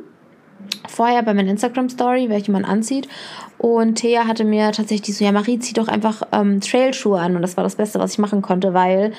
Vorher 0.88 1.22
bei 1.22 1.32
meiner 1.32 1.50
Instagram-Story, 1.50 2.28
welche 2.28 2.50
man 2.50 2.64
anzieht. 2.64 3.08
Und 3.58 3.96
Thea 3.96 4.26
hatte 4.26 4.44
mir 4.44 4.72
tatsächlich 4.72 5.16
so, 5.16 5.24
ja 5.24 5.30
Marie, 5.30 5.58
zieh 5.60 5.72
doch 5.72 5.88
einfach 5.88 6.22
ähm, 6.32 6.60
Trailschuhe 6.60 7.20
an. 7.20 7.36
Und 7.36 7.42
das 7.42 7.56
war 7.56 7.64
das 7.64 7.76
Beste, 7.76 8.00
was 8.00 8.12
ich 8.12 8.18
machen 8.18 8.42
konnte, 8.42 8.74
weil 8.74 9.12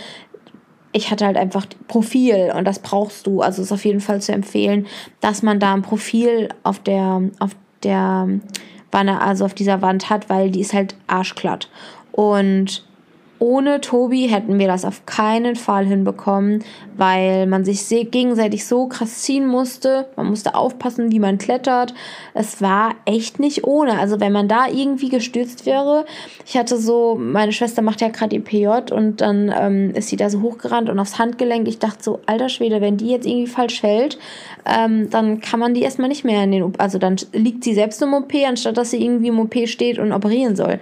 ich 0.97 1.11
hatte 1.11 1.25
halt 1.25 1.37
einfach 1.37 1.67
Profil 1.87 2.51
und 2.55 2.65
das 2.65 2.79
brauchst 2.79 3.27
du. 3.27 3.41
Also 3.41 3.61
ist 3.61 3.71
auf 3.71 3.85
jeden 3.85 4.01
Fall 4.01 4.19
zu 4.21 4.33
empfehlen, 4.33 4.87
dass 5.21 5.43
man 5.43 5.59
da 5.59 5.73
ein 5.73 5.83
Profil 5.83 6.49
auf 6.63 6.79
der, 6.79 7.21
auf 7.39 7.51
der 7.83 8.27
Wanne, 8.91 9.21
also 9.21 9.45
auf 9.45 9.53
dieser 9.53 9.81
Wand 9.81 10.09
hat, 10.09 10.29
weil 10.29 10.49
die 10.49 10.61
ist 10.61 10.73
halt 10.73 10.95
arschglatt. 11.05 11.69
Und 12.11 12.86
ohne 13.39 13.81
Tobi 13.81 14.27
hätten 14.27 14.57
wir 14.57 14.67
das 14.67 14.85
auf 14.85 15.05
keinen 15.05 15.55
Fall 15.55 15.85
hinbekommen, 15.85 16.63
weil 16.95 17.45
man 17.45 17.63
sich 17.65 17.87
gegenseitig 18.11 18.65
so 18.65 18.87
krass 18.87 19.21
ziehen 19.21 19.45
musste. 19.45 20.07
Man 20.15 20.27
musste 20.27 20.55
aufpassen, 20.55 21.11
wie 21.11 21.19
man 21.19 21.37
klettert. 21.37 21.93
Es 22.33 22.61
war 22.61 22.95
echt 23.05 23.39
nicht 23.39 23.65
ohne. 23.65 23.99
Also 23.99 24.19
wenn 24.19 24.31
man 24.31 24.47
da 24.47 24.67
irgendwie 24.67 25.09
gestürzt 25.09 25.65
wäre, 25.65 26.05
ich 26.45 26.57
hatte 26.57 26.77
so, 26.77 27.15
meine 27.19 27.51
Schwester 27.51 27.81
macht 27.81 28.01
ja 28.01 28.09
gerade 28.09 28.35
ihr 28.35 28.43
PJ 28.43 28.91
und 28.91 29.21
dann 29.21 29.53
ähm, 29.55 29.91
ist 29.93 30.09
sie 30.09 30.15
da 30.15 30.29
so 30.29 30.41
hochgerannt 30.41 30.89
und 30.89 30.99
aufs 30.99 31.19
Handgelenk. 31.19 31.67
Ich 31.67 31.79
dachte 31.79 32.03
so, 32.03 32.19
alter 32.25 32.49
Schwede, 32.49 32.81
wenn 32.81 32.97
die 32.97 33.09
jetzt 33.09 33.27
irgendwie 33.27 33.47
falsch 33.47 33.81
fällt, 33.81 34.17
ähm, 34.65 35.09
dann 35.09 35.41
kann 35.41 35.59
man 35.59 35.73
die 35.73 35.81
erstmal 35.81 36.09
nicht 36.09 36.25
mehr 36.25 36.43
in 36.43 36.51
den, 36.51 36.73
also 36.79 36.97
dann 36.97 37.17
liegt 37.33 37.63
sie 37.63 37.73
selbst 37.73 38.01
im 38.01 38.13
OP, 38.13 38.33
anstatt 38.47 38.77
dass 38.77 38.91
sie 38.91 39.03
irgendwie 39.03 39.27
im 39.27 39.39
OP 39.39 39.55
steht 39.67 39.99
und 39.99 40.11
operieren 40.11 40.55
soll. 40.55 40.79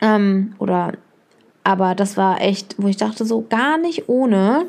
Ähm, 0.00 0.54
oder 0.58 0.92
aber 1.64 1.94
das 1.94 2.16
war 2.16 2.40
echt, 2.40 2.76
wo 2.78 2.88
ich 2.88 2.98
dachte, 2.98 3.24
so 3.24 3.44
gar 3.48 3.78
nicht 3.78 4.08
ohne. 4.08 4.66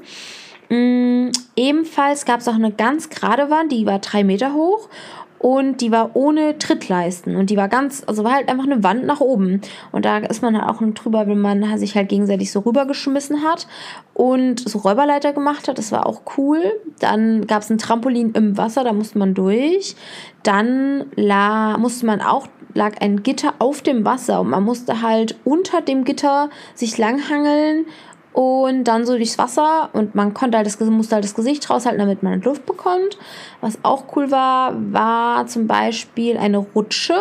Mm, 0.69 1.29
ebenfalls 1.55 2.25
gab 2.25 2.39
es 2.39 2.47
auch 2.47 2.55
eine 2.55 2.71
ganz 2.71 3.09
gerade 3.09 3.49
Wand, 3.49 3.71
die 3.71 3.85
war 3.85 3.99
drei 3.99 4.23
Meter 4.23 4.53
hoch 4.53 4.89
und 5.37 5.81
die 5.81 5.91
war 5.91 6.15
ohne 6.15 6.57
Trittleisten 6.57 7.35
und 7.35 7.51
die 7.51 7.57
war 7.57 7.67
ganz, 7.67 8.03
also 8.07 8.23
war 8.23 8.33
halt 8.33 8.49
einfach 8.49 8.63
eine 8.63 8.83
Wand 8.83 9.05
nach 9.05 9.19
oben 9.19 9.61
und 9.91 10.05
da 10.05 10.17
ist 10.17 10.41
man 10.41 10.59
halt 10.59 10.67
auch 10.67 10.81
drüber, 10.93 11.27
wenn 11.27 11.39
man 11.39 11.77
sich 11.77 11.95
halt 11.95 12.09
gegenseitig 12.09 12.51
so 12.51 12.61
rübergeschmissen 12.61 13.43
hat 13.43 13.67
und 14.15 14.67
so 14.67 14.79
Räuberleiter 14.79 15.33
gemacht 15.33 15.67
hat, 15.67 15.77
das 15.77 15.91
war 15.91 16.07
auch 16.07 16.21
cool. 16.37 16.63
Dann 16.99 17.45
gab 17.45 17.61
es 17.61 17.69
ein 17.69 17.77
Trampolin 17.77 18.31
im 18.31 18.57
Wasser, 18.57 18.83
da 18.83 18.93
musste 18.93 19.19
man 19.19 19.35
durch. 19.35 19.95
Dann 20.41 21.05
la 21.15 21.77
musste 21.77 22.07
man 22.07 22.21
auch 22.21 22.47
lag 22.75 23.01
ein 23.01 23.23
Gitter 23.23 23.55
auf 23.57 23.81
dem 23.81 24.05
Wasser 24.05 24.41
und 24.41 24.49
man 24.51 24.63
musste 24.63 25.01
halt 25.01 25.35
unter 25.43 25.81
dem 25.81 26.03
Gitter 26.03 26.49
sich 26.75 26.97
langhangeln 26.99 27.87
und 28.33 28.83
dann 28.83 29.05
so 29.05 29.15
durchs 29.15 29.37
Wasser 29.37 29.89
und 29.93 30.13
man 30.13 30.33
konnte 30.33 30.57
halt 30.57 30.67
das, 30.67 30.77
musste 30.81 31.15
halt 31.15 31.23
das 31.23 31.35
Gesicht 31.35 31.69
raushalten, 31.69 31.99
damit 31.99 32.21
man 32.21 32.41
Luft 32.41 32.65
bekommt. 32.65 33.17
Was 33.61 33.79
auch 33.83 34.03
cool 34.15 34.29
war, 34.29 34.73
war 34.91 35.47
zum 35.47 35.67
Beispiel 35.67 36.37
eine 36.37 36.57
Rutsche. 36.57 37.15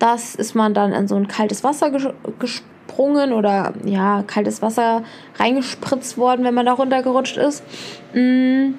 Das 0.00 0.34
ist 0.34 0.56
man 0.56 0.74
dann 0.74 0.92
in 0.92 1.06
so 1.06 1.14
ein 1.14 1.28
kaltes 1.28 1.62
Wasser 1.62 1.92
gesprungen 2.40 3.32
oder 3.32 3.72
ja, 3.84 4.24
kaltes 4.26 4.62
Wasser 4.62 5.04
reingespritzt 5.38 6.18
worden, 6.18 6.44
wenn 6.44 6.54
man 6.54 6.66
da 6.66 6.72
runtergerutscht 6.72 7.36
ist. 7.36 7.62
Mm. 8.12 8.74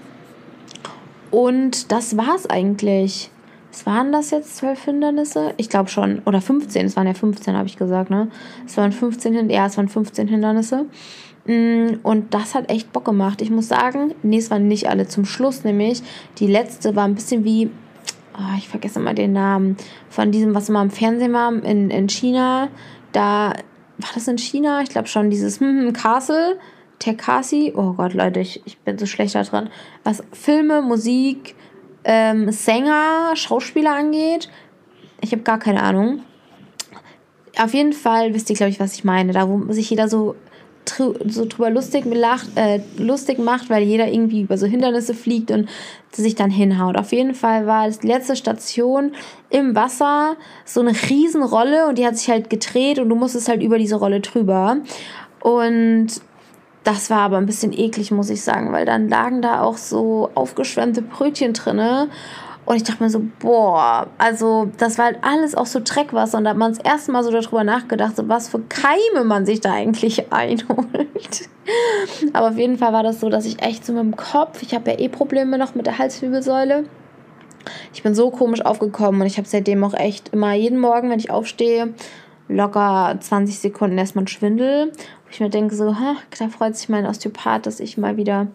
und 1.32 1.94
das 1.94 2.18
war 2.18 2.36
es 2.36 2.50
eigentlich. 2.50 3.32
Was 3.74 3.88
waren 3.88 4.12
das 4.12 4.30
jetzt? 4.30 4.56
Zwölf 4.58 4.84
Hindernisse? 4.84 5.56
Ich 5.58 5.68
glaube 5.68 5.90
schon. 5.90 6.22
Oder 6.26 6.42
15. 6.42 6.86
Es 6.86 6.96
waren 6.96 7.08
ja 7.08 7.16
15, 7.16 7.58
habe 7.58 7.68
ich 7.68 7.76
gesagt, 7.76 8.12
ne? 8.12 8.28
Es 8.68 8.78
waren 8.78 8.92
15, 8.92 9.50
ja, 9.50 9.66
es 9.66 9.78
waren 9.78 9.90
15 9.90 10.28
Hindernisse. 10.28 10.86
Mm, 11.48 11.96
und 12.04 12.36
das 12.36 12.54
hat 12.54 12.70
echt 12.70 12.94
Bock 12.94 13.06
gemacht. 13.06 13.42
Ich 13.42 13.50
muss 13.50 13.68
sagen, 13.70 14.14
nee, 14.22 14.38
es 14.38 14.52
waren 14.52 14.68
nicht 14.68 14.90
alle. 14.90 15.08
Zum 15.08 15.26
Schluss 15.26 15.64
nämlich, 15.64 16.04
die 16.38 16.46
letzte 16.46 16.96
war 16.96 17.06
ein 17.06 17.16
bisschen 17.16 17.46
wie, 17.46 17.72
oh, 18.38 18.58
ich 18.60 18.70
vergesse 18.70 19.00
mal 19.00 19.16
den 19.16 19.34
Namen, 19.34 19.76
von 20.08 20.32
diesem, 20.32 20.54
was 20.54 20.70
immer 20.70 20.84
im 20.84 20.92
Fernsehen 20.92 21.34
war, 21.34 21.52
in, 21.52 21.90
in 21.90 22.10
China. 22.10 22.68
Da, 23.12 23.54
war 23.98 24.10
das 24.14 24.28
in 24.28 24.38
China? 24.38 24.82
Ich 24.84 24.90
glaube 24.90 25.08
schon, 25.08 25.32
dieses 25.32 25.60
hm, 25.60 25.88
hm, 25.88 25.94
Castle, 25.94 26.60
Tekasi. 27.00 27.74
Oh 27.76 27.94
Gott, 27.94 28.14
Leute, 28.14 28.40
ich, 28.40 28.62
ich 28.66 28.78
bin 28.78 29.00
so 29.00 29.08
schlecht 29.08 29.34
da 29.34 29.42
dran. 29.42 29.72
Was 30.04 30.24
Filme, 30.32 30.84
Musik, 30.84 31.56
ähm, 32.04 32.52
Sänger, 32.52 33.36
Schauspieler 33.36 33.96
angeht. 33.96 34.50
Ich 35.22 35.32
habe 35.32 35.44
gar 35.44 35.60
keine 35.60 35.82
Ahnung. 35.82 36.22
Auf 37.58 37.74
jeden 37.74 37.94
Fall 37.94 38.34
wisst 38.34 38.50
ihr, 38.50 38.56
glaube 38.56 38.72
ich, 38.72 38.80
was 38.80 38.94
ich 38.96 39.04
meine. 39.04 39.32
Da, 39.32 39.48
wo 39.48 39.72
sich 39.72 39.90
jeder 39.90 40.10
so, 40.10 40.36
so 40.86 41.46
drüber 41.46 41.70
lustig, 41.70 42.06
lacht, 42.06 42.50
äh, 42.56 42.82
lustig 42.98 43.38
macht, 43.38 43.70
weil 43.70 43.84
jeder 43.84 44.08
irgendwie 44.08 44.42
über 44.42 44.58
so 44.58 44.66
Hindernisse 44.66 45.14
fliegt 45.14 45.52
und 45.52 45.70
sich 46.12 46.36
dann 46.36 46.50
hinhaut. 46.50 46.98
Auf 46.98 47.12
jeden 47.12 47.36
Fall 47.36 47.68
war 47.68 47.90
die 47.90 48.08
letzte 48.08 48.36
Station 48.36 49.14
im 49.50 49.76
Wasser 49.76 50.36
so 50.66 50.82
eine 50.82 50.92
Riesenrolle 50.92 51.88
und 51.88 51.98
die 51.98 52.06
hat 52.06 52.18
sich 52.18 52.30
halt 52.30 52.50
gedreht 52.50 53.00
und 53.00 53.10
du 53.10 53.16
musstest 53.16 53.48
halt 53.48 53.62
über 53.62 53.78
diese 53.78 53.96
Rolle 53.96 54.20
drüber. 54.20 54.78
Und 55.42 56.08
das 56.84 57.10
war 57.10 57.20
aber 57.20 57.38
ein 57.38 57.46
bisschen 57.46 57.72
eklig, 57.72 58.12
muss 58.12 58.30
ich 58.30 58.42
sagen, 58.42 58.72
weil 58.72 58.86
dann 58.86 59.10
lagen 59.10 59.42
da 59.42 59.62
auch 59.62 59.78
so 59.78 60.30
aufgeschwemmte 60.36 61.02
Brötchen 61.02 61.54
drinne. 61.54 62.10
Und 62.66 62.78
ich 62.78 62.84
dachte 62.84 63.04
mir 63.04 63.10
so, 63.10 63.22
boah, 63.40 64.08
also 64.18 64.70
das 64.78 64.98
war 64.98 65.06
halt 65.06 65.18
alles 65.22 65.54
auch 65.54 65.66
so 65.66 65.82
Dreckwasser. 65.84 66.38
Und 66.38 66.46
da 66.46 66.52
hat 66.52 66.58
man 66.58 66.74
das 66.74 66.84
erste 66.84 67.12
Mal 67.12 67.24
so 67.24 67.32
darüber 67.32 67.64
nachgedacht, 67.64 68.16
so 68.16 68.30
was 68.30 68.48
für 68.48 68.60
Keime 68.60 69.26
man 69.26 69.46
sich 69.46 69.60
da 69.60 69.74
eigentlich 69.74 70.32
einholt. 70.32 71.50
Aber 72.32 72.50
auf 72.50 72.58
jeden 72.58 72.78
Fall 72.78 72.94
war 72.94 73.04
das 73.04 73.20
so, 73.20 73.30
dass 73.30 73.46
ich 73.46 73.62
echt 73.62 73.86
so 73.86 73.94
mit 73.94 74.04
dem 74.04 74.16
Kopf, 74.16 74.62
ich 74.62 74.74
habe 74.74 74.92
ja 74.92 75.00
eh 75.00 75.10
Probleme 75.10 75.58
noch 75.58 75.76
mit 75.76 75.86
der 75.86 75.98
Halswirbelsäule. 75.98 76.86
Ich 77.94 78.04
bin 78.04 78.14
so 78.14 78.30
komisch 78.30 78.62
aufgekommen 78.62 79.22
und 79.22 79.28
ich 79.28 79.38
habe 79.38 79.48
seitdem 79.48 79.84
auch 79.84 79.94
echt 79.94 80.30
immer 80.30 80.54
jeden 80.54 80.80
Morgen, 80.80 81.10
wenn 81.10 81.20
ich 81.20 81.32
aufstehe, 81.32 81.94
locker 82.48 83.18
20 83.20 83.60
Sekunden 83.60 83.98
erstmal 83.98 84.28
Schwindel 84.28 84.92
ich 85.34 85.40
mir 85.40 85.50
denke 85.50 85.76
so, 85.76 86.00
ha, 86.00 86.16
da 86.38 86.48
freut 86.48 86.76
sich 86.78 86.90
mein 86.90 87.06
Osteopath, 87.06 87.66
dass 87.66 87.80
ich 87.80 87.98
mal 87.98 88.18
wieder, 88.18 88.48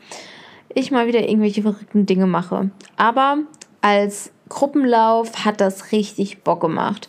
ich 0.72 0.90
mal 0.90 1.08
wieder 1.08 1.28
irgendwelche 1.28 1.62
verrückten 1.62 2.06
Dinge 2.06 2.26
mache. 2.26 2.70
Aber 2.96 3.38
als 3.80 4.30
Gruppenlauf 4.48 5.44
hat 5.44 5.60
das 5.60 5.90
richtig 5.90 6.44
Bock 6.44 6.60
gemacht. 6.60 7.08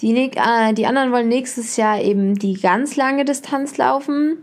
Die, 0.00 0.14
äh, 0.14 0.74
die 0.74 0.86
anderen 0.86 1.12
wollen 1.12 1.28
nächstes 1.28 1.76
Jahr 1.76 2.00
eben 2.00 2.34
die 2.34 2.54
ganz 2.54 2.96
lange 2.96 3.24
Distanz 3.24 3.78
laufen. 3.78 4.36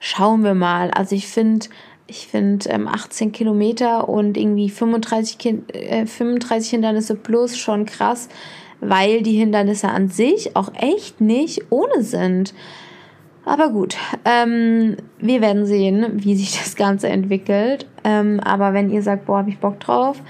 Schauen 0.00 0.44
wir 0.44 0.54
mal. 0.54 0.90
Also 0.90 1.14
ich 1.14 1.26
finde, 1.26 1.66
ich 2.06 2.26
finde 2.26 2.68
ähm, 2.68 2.86
18 2.86 3.32
Kilometer 3.32 4.06
und 4.08 4.36
irgendwie 4.36 4.68
35, 4.68 5.38
äh, 5.72 6.04
35 6.04 6.70
Hindernisse 6.70 7.14
plus 7.14 7.56
schon 7.56 7.86
krass, 7.86 8.28
weil 8.88 9.22
die 9.22 9.38
Hindernisse 9.38 9.88
an 9.88 10.08
sich 10.08 10.56
auch 10.56 10.72
echt 10.74 11.20
nicht 11.20 11.62
ohne 11.70 12.02
sind. 12.02 12.54
Aber 13.44 13.68
gut, 13.68 13.96
ähm, 14.24 14.96
wir 15.18 15.40
werden 15.40 15.66
sehen, 15.66 16.24
wie 16.24 16.34
sich 16.34 16.58
das 16.58 16.76
Ganze 16.76 17.08
entwickelt. 17.08 17.86
Ähm, 18.02 18.40
aber 18.40 18.72
wenn 18.72 18.90
ihr 18.90 19.02
sagt, 19.02 19.26
boah, 19.26 19.38
hab 19.38 19.48
ich 19.48 19.58
Bock 19.58 19.80
drauf, 19.80 20.20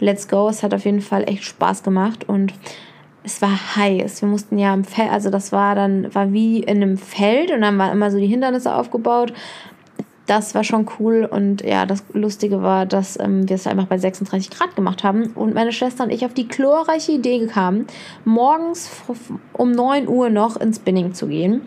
let's 0.00 0.28
go. 0.28 0.48
Es 0.48 0.62
hat 0.62 0.74
auf 0.74 0.84
jeden 0.84 1.00
Fall 1.00 1.28
echt 1.28 1.44
Spaß 1.44 1.82
gemacht 1.82 2.28
und 2.28 2.52
es 3.22 3.40
war 3.40 3.76
heiß. 3.76 4.22
Wir 4.22 4.28
mussten 4.28 4.58
ja 4.58 4.74
im 4.74 4.84
Feld, 4.84 5.10
also 5.10 5.30
das 5.30 5.50
war 5.50 5.74
dann, 5.74 6.14
war 6.14 6.32
wie 6.32 6.60
in 6.60 6.82
einem 6.82 6.98
Feld 6.98 7.50
und 7.50 7.62
dann 7.62 7.78
waren 7.78 7.92
immer 7.92 8.10
so 8.10 8.18
die 8.18 8.26
Hindernisse 8.26 8.74
aufgebaut. 8.74 9.32
Das 10.26 10.54
war 10.54 10.64
schon 10.64 10.88
cool 10.98 11.28
und 11.30 11.62
ja, 11.62 11.84
das 11.84 12.02
Lustige 12.14 12.62
war, 12.62 12.86
dass 12.86 13.18
ähm, 13.20 13.46
wir 13.46 13.56
es 13.56 13.66
einfach 13.66 13.86
bei 13.86 13.98
36 13.98 14.50
Grad 14.50 14.74
gemacht 14.74 15.04
haben 15.04 15.32
und 15.34 15.52
meine 15.52 15.70
Schwester 15.70 16.04
und 16.04 16.10
ich 16.10 16.24
auf 16.24 16.32
die 16.32 16.48
glorreiche 16.48 17.12
Idee 17.12 17.46
kamen, 17.46 17.86
morgens 18.24 18.90
um 19.52 19.72
9 19.72 20.08
Uhr 20.08 20.30
noch 20.30 20.56
ins 20.56 20.76
Spinning 20.76 21.12
zu 21.12 21.26
gehen. 21.26 21.62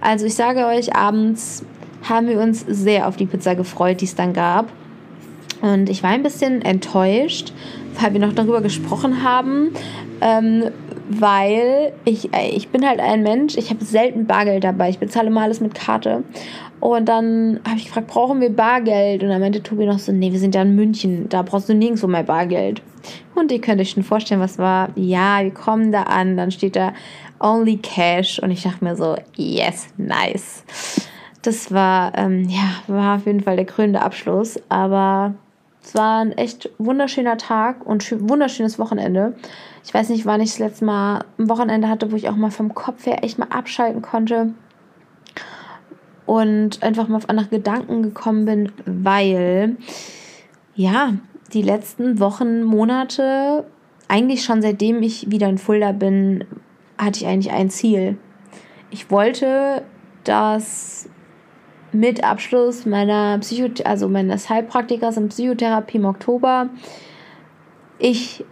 Also 0.00 0.24
ich 0.24 0.34
sage 0.34 0.64
euch, 0.64 0.96
abends 0.96 1.64
haben 2.08 2.28
wir 2.28 2.40
uns 2.40 2.64
sehr 2.66 3.08
auf 3.08 3.16
die 3.16 3.26
Pizza 3.26 3.54
gefreut, 3.54 4.00
die 4.00 4.06
es 4.06 4.14
dann 4.14 4.32
gab. 4.32 4.68
Und 5.60 5.90
ich 5.90 6.02
war 6.02 6.10
ein 6.10 6.22
bisschen 6.22 6.62
enttäuscht, 6.62 7.52
weil 8.00 8.12
wir 8.12 8.20
noch 8.20 8.32
darüber 8.32 8.60
gesprochen 8.60 9.22
haben, 9.24 9.72
ähm, 10.20 10.70
weil 11.08 11.92
ich, 12.04 12.32
äh, 12.32 12.50
ich 12.50 12.68
bin 12.68 12.86
halt 12.86 13.00
ein 13.00 13.22
Mensch, 13.22 13.56
ich 13.56 13.70
habe 13.70 13.84
selten 13.84 14.26
Bargeld 14.26 14.62
dabei. 14.62 14.90
Ich 14.90 14.98
bezahle 14.98 15.30
mal 15.30 15.44
alles 15.44 15.60
mit 15.60 15.74
Karte. 15.74 16.22
Und 16.80 17.08
dann 17.08 17.60
habe 17.66 17.78
ich 17.78 17.86
gefragt, 17.86 18.06
brauchen 18.06 18.40
wir 18.40 18.54
Bargeld? 18.54 19.22
Und 19.22 19.30
dann 19.30 19.40
meinte 19.40 19.62
Tobi 19.62 19.86
noch 19.86 19.98
so, 19.98 20.12
nee, 20.12 20.32
wir 20.32 20.38
sind 20.38 20.54
ja 20.54 20.62
in 20.62 20.76
München, 20.76 21.28
da 21.28 21.42
brauchst 21.42 21.68
du 21.68 21.74
nirgendwo 21.74 22.06
mehr 22.06 22.22
Bargeld. 22.22 22.82
Und 23.34 23.50
ihr 23.50 23.60
könnt 23.60 23.80
euch 23.80 23.90
schon 23.90 24.02
vorstellen, 24.02 24.40
was 24.40 24.58
war. 24.58 24.90
Ja, 24.94 25.42
wir 25.42 25.52
kommen 25.52 25.92
da 25.92 26.04
an, 26.04 26.36
dann 26.36 26.50
steht 26.50 26.76
da 26.76 26.92
Only 27.40 27.78
Cash. 27.78 28.38
Und 28.40 28.50
ich 28.50 28.62
dachte 28.62 28.84
mir 28.84 28.96
so, 28.96 29.16
yes, 29.34 29.88
nice. 29.96 30.64
Das 31.42 31.72
war, 31.72 32.16
ähm, 32.16 32.48
ja, 32.48 32.74
war 32.86 33.16
auf 33.16 33.26
jeden 33.26 33.40
Fall 33.40 33.56
der 33.56 33.64
krönende 33.64 34.02
Abschluss. 34.02 34.60
Aber 34.68 35.34
es 35.82 35.94
war 35.94 36.20
ein 36.20 36.32
echt 36.32 36.70
wunderschöner 36.78 37.38
Tag 37.38 37.84
und 37.86 38.28
wunderschönes 38.28 38.78
Wochenende. 38.78 39.34
Ich 39.84 39.94
weiß 39.94 40.10
nicht, 40.10 40.26
wann 40.26 40.40
ich 40.40 40.50
das 40.50 40.58
letzte 40.58 40.84
Mal 40.84 41.24
ein 41.38 41.48
Wochenende 41.48 41.88
hatte, 41.88 42.12
wo 42.12 42.16
ich 42.16 42.28
auch 42.28 42.36
mal 42.36 42.50
vom 42.50 42.74
Kopf 42.74 43.06
her 43.06 43.24
echt 43.24 43.38
mal 43.38 43.48
abschalten 43.50 44.02
konnte 44.02 44.52
und 46.28 46.82
einfach 46.82 47.08
mal 47.08 47.16
auf 47.16 47.30
andere 47.30 47.48
Gedanken 47.48 48.02
gekommen 48.02 48.44
bin, 48.44 48.72
weil 48.84 49.78
ja, 50.74 51.14
die 51.54 51.62
letzten 51.62 52.20
Wochen, 52.20 52.64
Monate, 52.64 53.64
eigentlich 54.08 54.44
schon 54.44 54.60
seitdem 54.60 55.02
ich 55.02 55.30
wieder 55.30 55.48
in 55.48 55.56
Fulda 55.56 55.92
bin, 55.92 56.44
hatte 56.98 57.20
ich 57.20 57.26
eigentlich 57.26 57.54
ein 57.54 57.70
Ziel. 57.70 58.18
Ich 58.90 59.10
wollte, 59.10 59.84
dass 60.24 61.08
mit 61.92 62.22
Abschluss 62.22 62.84
meiner 62.84 63.38
Psycho 63.38 63.82
also 63.84 64.06
meines 64.10 64.50
Heilpraktikers 64.50 65.16
in 65.16 65.30
Psychotherapie 65.30 65.96
im 65.96 66.04
Oktober 66.04 66.68
ich 67.98 68.44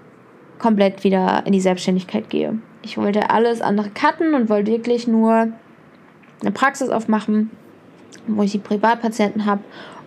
komplett 0.59 1.05
wieder 1.05 1.43
in 1.45 1.53
die 1.53 1.61
Selbstständigkeit 1.61 2.31
gehe. 2.31 2.59
Ich 2.81 2.97
wollte 2.97 3.29
alles 3.29 3.61
andere 3.61 3.91
cutten 3.91 4.33
und 4.35 4.49
wollte 4.49 4.71
wirklich 4.71 5.07
nur 5.07 5.53
eine 6.41 6.53
Praxis 6.53 6.89
aufmachen, 6.89 7.51
wo 8.27 8.43
ich 8.43 8.53
die 8.53 8.59
Privatpatienten 8.59 9.47
habe 9.47 9.63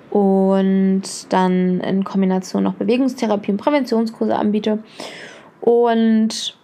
und 0.09 1.03
dann 1.29 1.79
in 1.81 2.03
Kombination 2.03 2.63
noch 2.63 2.73
Bewegungstherapie 2.73 3.51
und 3.51 3.57
Präventionskurse 3.57 4.35
anbiete. 4.35 4.79
Und 5.61 6.57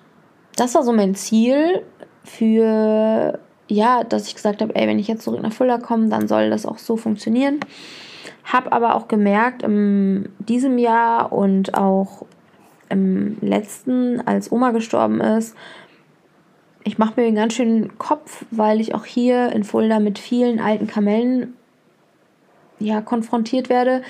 das 0.55 0.73
war 0.75 0.83
so 0.83 0.93
mein 0.93 1.15
Ziel 1.15 1.81
für, 2.23 3.39
ja, 3.67 4.03
dass 4.03 4.27
ich 4.27 4.35
gesagt 4.35 4.61
habe, 4.61 4.75
ey, 4.75 4.87
wenn 4.87 4.99
ich 4.99 5.07
jetzt 5.07 5.23
zurück 5.23 5.41
nach 5.41 5.53
Fulda 5.53 5.77
komme, 5.77 6.09
dann 6.09 6.27
soll 6.27 6.49
das 6.49 6.65
auch 6.65 6.77
so 6.77 6.97
funktionieren. 6.97 7.59
Habe 8.43 8.71
aber 8.71 8.95
auch 8.95 9.07
gemerkt, 9.07 9.63
in 9.63 10.29
diesem 10.39 10.77
Jahr 10.77 11.31
und 11.31 11.75
auch 11.75 12.25
im 12.89 13.37
letzten, 13.41 14.21
als 14.27 14.51
Oma 14.51 14.71
gestorben 14.71 15.19
ist, 15.19 15.55
ich 16.85 16.97
mache 16.97 17.19
mir 17.19 17.27
einen 17.27 17.35
ganz 17.35 17.53
schönen 17.53 17.97
Kopf, 17.97 18.45
weil 18.51 18.79
ich 18.79 18.95
auch 18.95 19.05
hier 19.05 19.51
in 19.51 19.65
Fulda 19.65 19.99
mit 19.99 20.17
vielen 20.17 20.61
alten 20.61 20.87
Kamellen 20.87 21.53
ja, 22.79 23.01
konfrontiert 23.01 23.67
werde 23.67 24.01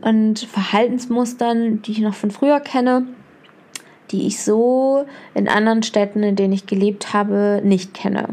und 0.00 0.40
Verhaltensmustern, 0.40 1.82
die 1.82 1.92
ich 1.92 2.00
noch 2.00 2.14
von 2.14 2.32
früher 2.32 2.60
kenne 2.60 3.06
die 4.10 4.26
ich 4.26 4.42
so 4.42 5.04
in 5.34 5.48
anderen 5.48 5.82
Städten, 5.82 6.22
in 6.22 6.36
denen 6.36 6.52
ich 6.52 6.66
gelebt 6.66 7.12
habe, 7.12 7.60
nicht 7.64 7.94
kenne. 7.94 8.30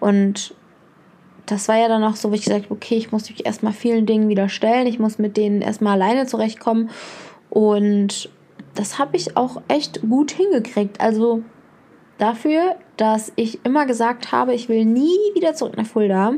Und 0.00 0.54
das 1.46 1.68
war 1.68 1.76
ja 1.76 1.88
dann 1.88 2.04
auch 2.04 2.16
so, 2.16 2.30
wo 2.30 2.34
ich 2.34 2.44
gesagt 2.44 2.64
habe, 2.64 2.74
okay, 2.74 2.96
ich 2.96 3.10
muss 3.10 3.28
mich 3.30 3.46
erstmal 3.46 3.72
vielen 3.72 4.06
Dingen 4.06 4.28
wieder 4.28 4.48
stellen, 4.48 4.86
ich 4.86 4.98
muss 4.98 5.18
mit 5.18 5.36
denen 5.36 5.62
erstmal 5.62 6.00
alleine 6.00 6.26
zurechtkommen. 6.26 6.90
Und 7.50 8.30
das 8.74 8.98
habe 8.98 9.16
ich 9.16 9.36
auch 9.36 9.62
echt 9.68 10.02
gut 10.02 10.30
hingekriegt. 10.30 11.00
Also 11.00 11.42
dafür, 12.18 12.76
dass 12.96 13.32
ich 13.36 13.64
immer 13.64 13.86
gesagt 13.86 14.32
habe, 14.32 14.54
ich 14.54 14.68
will 14.68 14.84
nie 14.84 15.16
wieder 15.34 15.54
zurück 15.54 15.76
nach 15.76 15.86
Fulda, 15.86 16.32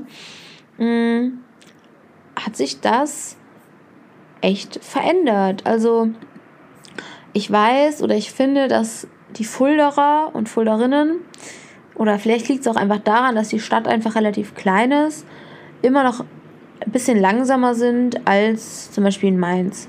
mm, 0.78 1.38
hat 2.36 2.56
sich 2.56 2.80
das 2.80 3.36
echt 4.40 4.82
verändert. 4.84 5.66
Also 5.66 6.08
ich 7.32 7.50
weiß 7.50 8.02
oder 8.02 8.14
ich 8.14 8.32
finde, 8.32 8.68
dass 8.68 9.06
die 9.36 9.44
Fulderer 9.44 10.30
und 10.32 10.48
Fulderinnen, 10.48 11.20
oder 11.94 12.18
vielleicht 12.18 12.48
liegt 12.48 12.62
es 12.62 12.68
auch 12.68 12.80
einfach 12.80 12.98
daran, 12.98 13.34
dass 13.34 13.48
die 13.48 13.60
Stadt 13.60 13.86
einfach 13.86 14.14
relativ 14.14 14.54
klein 14.54 14.90
ist, 14.90 15.26
immer 15.82 16.02
noch 16.02 16.24
ein 16.80 16.92
bisschen 16.92 17.20
langsamer 17.20 17.74
sind 17.74 18.26
als 18.26 18.90
zum 18.90 19.04
Beispiel 19.04 19.28
in 19.28 19.38
Mainz. 19.38 19.88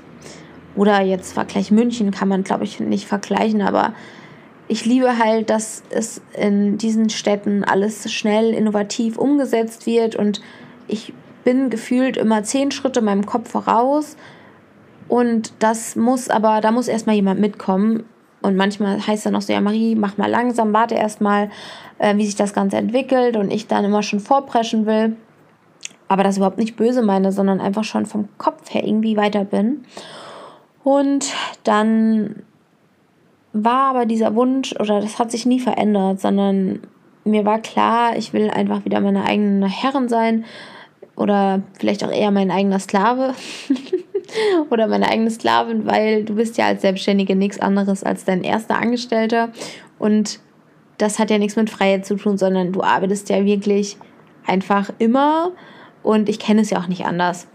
oder 0.74 1.00
jetzt 1.02 1.32
Vergleich 1.32 1.70
München 1.70 2.10
kann 2.10 2.28
man, 2.28 2.44
glaube 2.44 2.64
ich, 2.64 2.80
nicht 2.80 3.06
vergleichen, 3.06 3.62
aber 3.62 3.94
ich 4.72 4.86
liebe 4.86 5.18
halt, 5.18 5.50
dass 5.50 5.82
es 5.90 6.22
in 6.32 6.78
diesen 6.78 7.10
Städten 7.10 7.62
alles 7.62 8.10
schnell, 8.10 8.54
innovativ 8.54 9.18
umgesetzt 9.18 9.84
wird 9.86 10.16
und 10.16 10.40
ich 10.88 11.12
bin 11.44 11.68
gefühlt 11.68 12.16
immer 12.16 12.42
zehn 12.42 12.70
Schritte 12.70 13.02
meinem 13.02 13.26
Kopf 13.26 13.50
voraus 13.50 14.16
und 15.08 15.52
das 15.58 15.94
muss 15.94 16.30
aber, 16.30 16.62
da 16.62 16.72
muss 16.72 16.88
erstmal 16.88 17.16
jemand 17.16 17.38
mitkommen 17.38 18.04
und 18.40 18.56
manchmal 18.56 19.06
heißt 19.06 19.26
dann 19.26 19.34
noch 19.34 19.42
so, 19.42 19.52
ja 19.52 19.60
Marie, 19.60 19.94
mach 19.94 20.16
mal 20.16 20.30
langsam, 20.30 20.72
warte 20.72 20.94
erstmal, 20.94 21.50
äh, 21.98 22.16
wie 22.16 22.24
sich 22.24 22.36
das 22.36 22.54
Ganze 22.54 22.78
entwickelt 22.78 23.36
und 23.36 23.52
ich 23.52 23.66
dann 23.66 23.84
immer 23.84 24.02
schon 24.02 24.20
vorpreschen 24.20 24.86
will 24.86 25.16
aber 26.12 26.24
das 26.24 26.36
überhaupt 26.36 26.58
nicht 26.58 26.76
böse 26.76 27.00
meine, 27.00 27.32
sondern 27.32 27.58
einfach 27.58 27.84
schon 27.84 28.04
vom 28.04 28.28
Kopf 28.36 28.74
her 28.74 28.86
irgendwie 28.86 29.16
weiter 29.16 29.46
bin. 29.46 29.86
Und 30.84 31.32
dann 31.64 32.42
war 33.52 33.90
aber 33.90 34.06
dieser 34.06 34.34
Wunsch, 34.34 34.74
oder 34.78 35.00
das 35.00 35.18
hat 35.18 35.30
sich 35.30 35.46
nie 35.46 35.60
verändert, 35.60 36.20
sondern 36.20 36.80
mir 37.24 37.44
war 37.44 37.60
klar, 37.60 38.16
ich 38.16 38.32
will 38.32 38.50
einfach 38.50 38.84
wieder 38.84 39.00
meine 39.00 39.24
eigene 39.24 39.68
Herrin 39.68 40.08
sein 40.08 40.44
oder 41.16 41.62
vielleicht 41.78 42.04
auch 42.04 42.10
eher 42.10 42.30
mein 42.30 42.50
eigener 42.50 42.78
Sklave 42.78 43.34
oder 44.70 44.86
meine 44.86 45.08
eigene 45.08 45.30
Sklavin, 45.30 45.86
weil 45.86 46.24
du 46.24 46.34
bist 46.34 46.56
ja 46.56 46.66
als 46.66 46.82
Selbstständige 46.82 47.36
nichts 47.36 47.60
anderes 47.60 48.02
als 48.02 48.24
dein 48.24 48.42
erster 48.42 48.76
Angestellter 48.76 49.50
und 49.98 50.40
das 50.98 51.18
hat 51.18 51.30
ja 51.30 51.38
nichts 51.38 51.56
mit 51.56 51.70
Freiheit 51.70 52.06
zu 52.06 52.16
tun, 52.16 52.38
sondern 52.38 52.72
du 52.72 52.82
arbeitest 52.82 53.28
ja 53.28 53.44
wirklich 53.44 53.96
einfach 54.46 54.90
immer 54.98 55.52
und 56.02 56.28
ich 56.28 56.38
kenne 56.38 56.62
es 56.62 56.70
ja 56.70 56.78
auch 56.80 56.88
nicht 56.88 57.04
anders. 57.04 57.46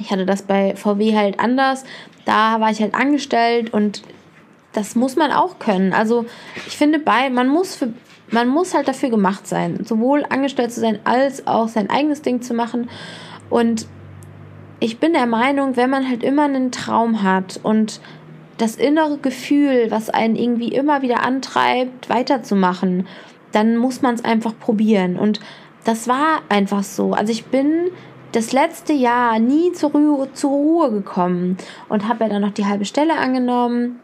Ich 0.00 0.10
hatte 0.10 0.26
das 0.26 0.42
bei 0.42 0.74
VW 0.74 1.16
halt 1.16 1.38
anders. 1.38 1.84
Da 2.24 2.60
war 2.60 2.70
ich 2.70 2.80
halt 2.80 2.94
angestellt 2.94 3.72
und 3.72 4.02
das 4.74 4.96
muss 4.96 5.16
man 5.16 5.32
auch 5.32 5.58
können. 5.58 5.92
Also 5.92 6.26
ich 6.66 6.76
finde 6.76 6.98
bei, 6.98 7.30
man 7.30 7.48
muss 7.48 7.76
für, 7.76 7.92
man 8.30 8.48
muss 8.48 8.74
halt 8.74 8.88
dafür 8.88 9.08
gemacht 9.08 9.46
sein, 9.46 9.84
sowohl 9.84 10.24
angestellt 10.28 10.72
zu 10.72 10.80
sein 10.80 10.98
als 11.04 11.46
auch 11.46 11.68
sein 11.68 11.88
eigenes 11.88 12.22
Ding 12.22 12.42
zu 12.42 12.52
machen. 12.52 12.90
Und 13.48 13.86
ich 14.80 14.98
bin 14.98 15.12
der 15.12 15.26
Meinung, 15.26 15.76
wenn 15.76 15.90
man 15.90 16.08
halt 16.08 16.22
immer 16.22 16.44
einen 16.44 16.72
Traum 16.72 17.22
hat 17.22 17.60
und 17.62 18.00
das 18.58 18.76
innere 18.76 19.18
Gefühl, 19.18 19.86
was 19.90 20.10
einen 20.10 20.36
irgendwie 20.36 20.68
immer 20.68 21.02
wieder 21.02 21.22
antreibt, 21.22 22.08
weiterzumachen, 22.08 23.06
dann 23.52 23.76
muss 23.76 24.02
man 24.02 24.14
es 24.14 24.24
einfach 24.24 24.58
probieren. 24.58 25.16
Und 25.16 25.40
das 25.84 26.08
war 26.08 26.42
einfach 26.48 26.82
so. 26.82 27.12
Also 27.12 27.32
ich 27.32 27.46
bin 27.46 27.90
das 28.32 28.52
letzte 28.52 28.92
Jahr 28.92 29.38
nie 29.38 29.72
zur 29.72 29.92
Ruhe, 29.92 30.32
zur 30.32 30.50
Ruhe 30.50 30.90
gekommen 30.90 31.56
und 31.88 32.08
habe 32.08 32.24
ja 32.24 32.30
dann 32.30 32.42
noch 32.42 32.50
die 32.50 32.66
halbe 32.66 32.84
Stelle 32.84 33.16
angenommen 33.16 34.00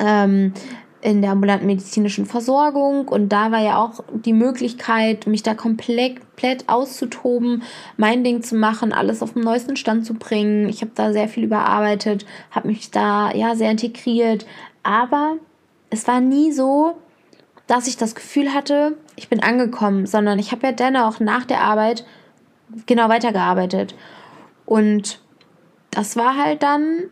ähm, 0.00 0.52
in 1.00 1.20
der 1.20 1.32
ambulanten 1.32 1.66
medizinischen 1.66 2.24
Versorgung 2.24 3.08
und 3.08 3.28
da 3.28 3.52
war 3.52 3.60
ja 3.60 3.76
auch 3.76 4.02
die 4.12 4.32
Möglichkeit, 4.32 5.26
mich 5.26 5.42
da 5.42 5.54
komplett, 5.54 6.18
auszutoben, 6.66 7.62
mein 7.96 8.24
Ding 8.24 8.42
zu 8.42 8.56
machen, 8.56 8.92
alles 8.92 9.22
auf 9.22 9.34
den 9.34 9.42
neuesten 9.42 9.76
Stand 9.76 10.06
zu 10.06 10.14
bringen. 10.14 10.68
Ich 10.68 10.80
habe 10.80 10.92
da 10.94 11.12
sehr 11.12 11.28
viel 11.28 11.44
überarbeitet, 11.44 12.24
habe 12.50 12.68
mich 12.68 12.90
da 12.90 13.32
ja 13.32 13.54
sehr 13.54 13.70
integriert, 13.70 14.46
aber 14.82 15.36
es 15.90 16.08
war 16.08 16.20
nie 16.20 16.52
so, 16.52 16.96
dass 17.66 17.86
ich 17.86 17.96
das 17.96 18.14
Gefühl 18.14 18.52
hatte, 18.52 18.96
ich 19.16 19.28
bin 19.28 19.42
angekommen, 19.42 20.06
sondern 20.06 20.38
ich 20.38 20.52
habe 20.52 20.66
ja 20.66 20.72
dennoch 20.72 21.20
nach 21.20 21.44
der 21.44 21.60
Arbeit 21.60 22.04
genau 22.86 23.08
weitergearbeitet. 23.08 23.94
Und 24.66 25.20
das 25.90 26.16
war 26.16 26.36
halt 26.36 26.62
dann, 26.62 27.04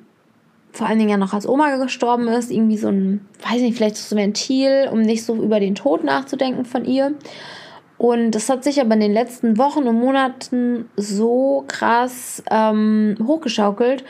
vor 0.73 0.87
allen 0.87 0.99
Dingen 0.99 1.11
ja 1.11 1.17
noch 1.17 1.35
als 1.35 1.47
Oma 1.47 1.77
gestorben 1.77 2.29
ist, 2.29 2.51
irgendwie 2.51 2.79
so 2.79 2.89
ein, 2.89 3.27
weiß 3.49 3.61
nicht, 3.61 3.77
vielleicht 3.77 3.97
so 3.97 4.15
ein 4.15 4.19
Ventil, 4.19 4.89
um 4.91 5.03
nicht 5.03 5.25
so 5.25 5.35
über 5.35 5.61
den 5.61 5.75
Tod 5.75 6.03
nachzudenken 6.03 6.65
von 6.65 6.85
ihr. 6.85 7.15
Und 7.99 8.33
das 8.33 8.49
hat 8.49 8.65
sich 8.65 8.81
aber 8.81 8.95
in 8.95 9.01
den 9.01 9.13
letzten 9.13 9.59
Wochen 9.59 9.85
und 9.85 10.01
Monaten 10.01 10.89
so 10.97 11.65
krass 11.69 12.43
ähm, 12.51 13.17
hochgeschaukelt, 13.25 14.05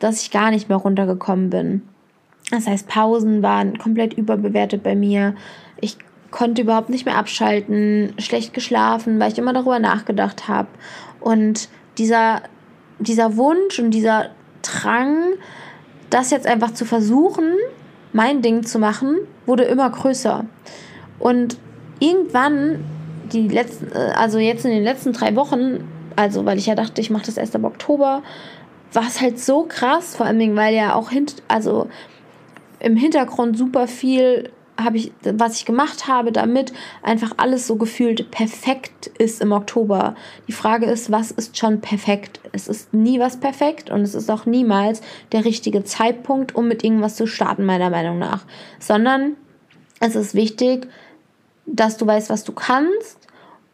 dass 0.00 0.20
ich 0.22 0.30
gar 0.30 0.50
nicht 0.50 0.68
mehr 0.68 0.76
runtergekommen 0.76 1.48
bin. 1.48 1.82
Das 2.50 2.66
heißt, 2.66 2.88
Pausen 2.88 3.42
waren 3.42 3.78
komplett 3.78 4.12
überbewertet 4.12 4.82
bei 4.82 4.94
mir. 4.94 5.34
Ich 5.80 5.96
konnte 6.30 6.62
überhaupt 6.62 6.90
nicht 6.90 7.06
mehr 7.06 7.16
abschalten, 7.16 8.12
schlecht 8.18 8.52
geschlafen, 8.52 9.18
weil 9.20 9.32
ich 9.32 9.38
immer 9.38 9.52
darüber 9.52 9.78
nachgedacht 9.78 10.48
habe. 10.48 10.68
Und 11.20 11.68
dieser, 11.96 12.42
dieser 12.98 13.36
Wunsch 13.36 13.78
und 13.78 13.92
dieser 13.92 14.30
Drang, 14.62 15.34
das 16.12 16.30
jetzt 16.30 16.46
einfach 16.46 16.72
zu 16.72 16.84
versuchen, 16.84 17.54
mein 18.12 18.42
Ding 18.42 18.64
zu 18.64 18.78
machen, 18.78 19.16
wurde 19.46 19.64
immer 19.64 19.88
größer. 19.90 20.44
Und 21.18 21.56
irgendwann, 22.00 22.84
die 23.32 23.48
letzten, 23.48 23.92
äh, 23.92 24.12
also 24.14 24.38
jetzt 24.38 24.64
in 24.64 24.72
den 24.72 24.84
letzten 24.84 25.12
drei 25.12 25.34
Wochen, 25.36 25.88
also 26.16 26.44
weil 26.44 26.58
ich 26.58 26.66
ja 26.66 26.74
dachte, 26.74 27.00
ich 27.00 27.10
mache 27.10 27.26
das 27.26 27.36
erst 27.36 27.56
ab 27.56 27.64
Oktober, 27.64 28.22
war 28.92 29.06
es 29.06 29.20
halt 29.20 29.38
so 29.38 29.64
krass, 29.64 30.16
vor 30.16 30.26
allem 30.26 30.56
weil 30.56 30.74
ja 30.74 30.94
auch 30.94 31.10
hint, 31.10 31.42
also 31.48 31.88
im 32.78 32.96
Hintergrund 32.96 33.56
super 33.56 33.86
viel 33.86 34.50
habe 34.84 34.96
ich, 34.96 35.12
was 35.22 35.56
ich 35.56 35.64
gemacht 35.64 36.08
habe, 36.08 36.32
damit 36.32 36.72
einfach 37.02 37.32
alles 37.36 37.66
so 37.66 37.76
gefühlt 37.76 38.30
perfekt 38.30 39.08
ist 39.18 39.40
im 39.40 39.52
Oktober. 39.52 40.14
Die 40.48 40.52
Frage 40.52 40.86
ist, 40.86 41.10
was 41.10 41.30
ist 41.30 41.58
schon 41.58 41.80
perfekt? 41.80 42.40
Es 42.52 42.68
ist 42.68 42.92
nie 42.92 43.20
was 43.20 43.38
perfekt 43.38 43.90
und 43.90 44.00
es 44.00 44.14
ist 44.14 44.30
auch 44.30 44.46
niemals 44.46 45.00
der 45.32 45.44
richtige 45.44 45.84
Zeitpunkt, 45.84 46.54
um 46.54 46.68
mit 46.68 46.84
irgendwas 46.84 47.16
zu 47.16 47.26
starten, 47.26 47.64
meiner 47.64 47.90
Meinung 47.90 48.18
nach. 48.18 48.44
Sondern 48.78 49.36
es 50.00 50.16
ist 50.16 50.34
wichtig, 50.34 50.88
dass 51.66 51.96
du 51.96 52.06
weißt, 52.06 52.30
was 52.30 52.44
du 52.44 52.52
kannst 52.52 53.18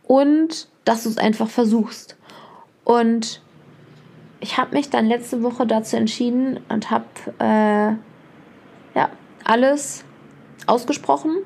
und 0.04 0.68
dass 0.84 1.04
du 1.04 1.08
es 1.08 1.18
einfach 1.18 1.48
versuchst. 1.48 2.16
Und 2.84 3.42
ich 4.40 4.56
habe 4.56 4.74
mich 4.74 4.90
dann 4.90 5.06
letzte 5.06 5.42
Woche 5.42 5.66
dazu 5.66 5.96
entschieden 5.96 6.60
und 6.68 6.90
habe 6.90 7.04
äh, 7.38 7.92
ja 8.98 9.10
alles 9.44 10.04
ausgesprochen. 10.68 11.37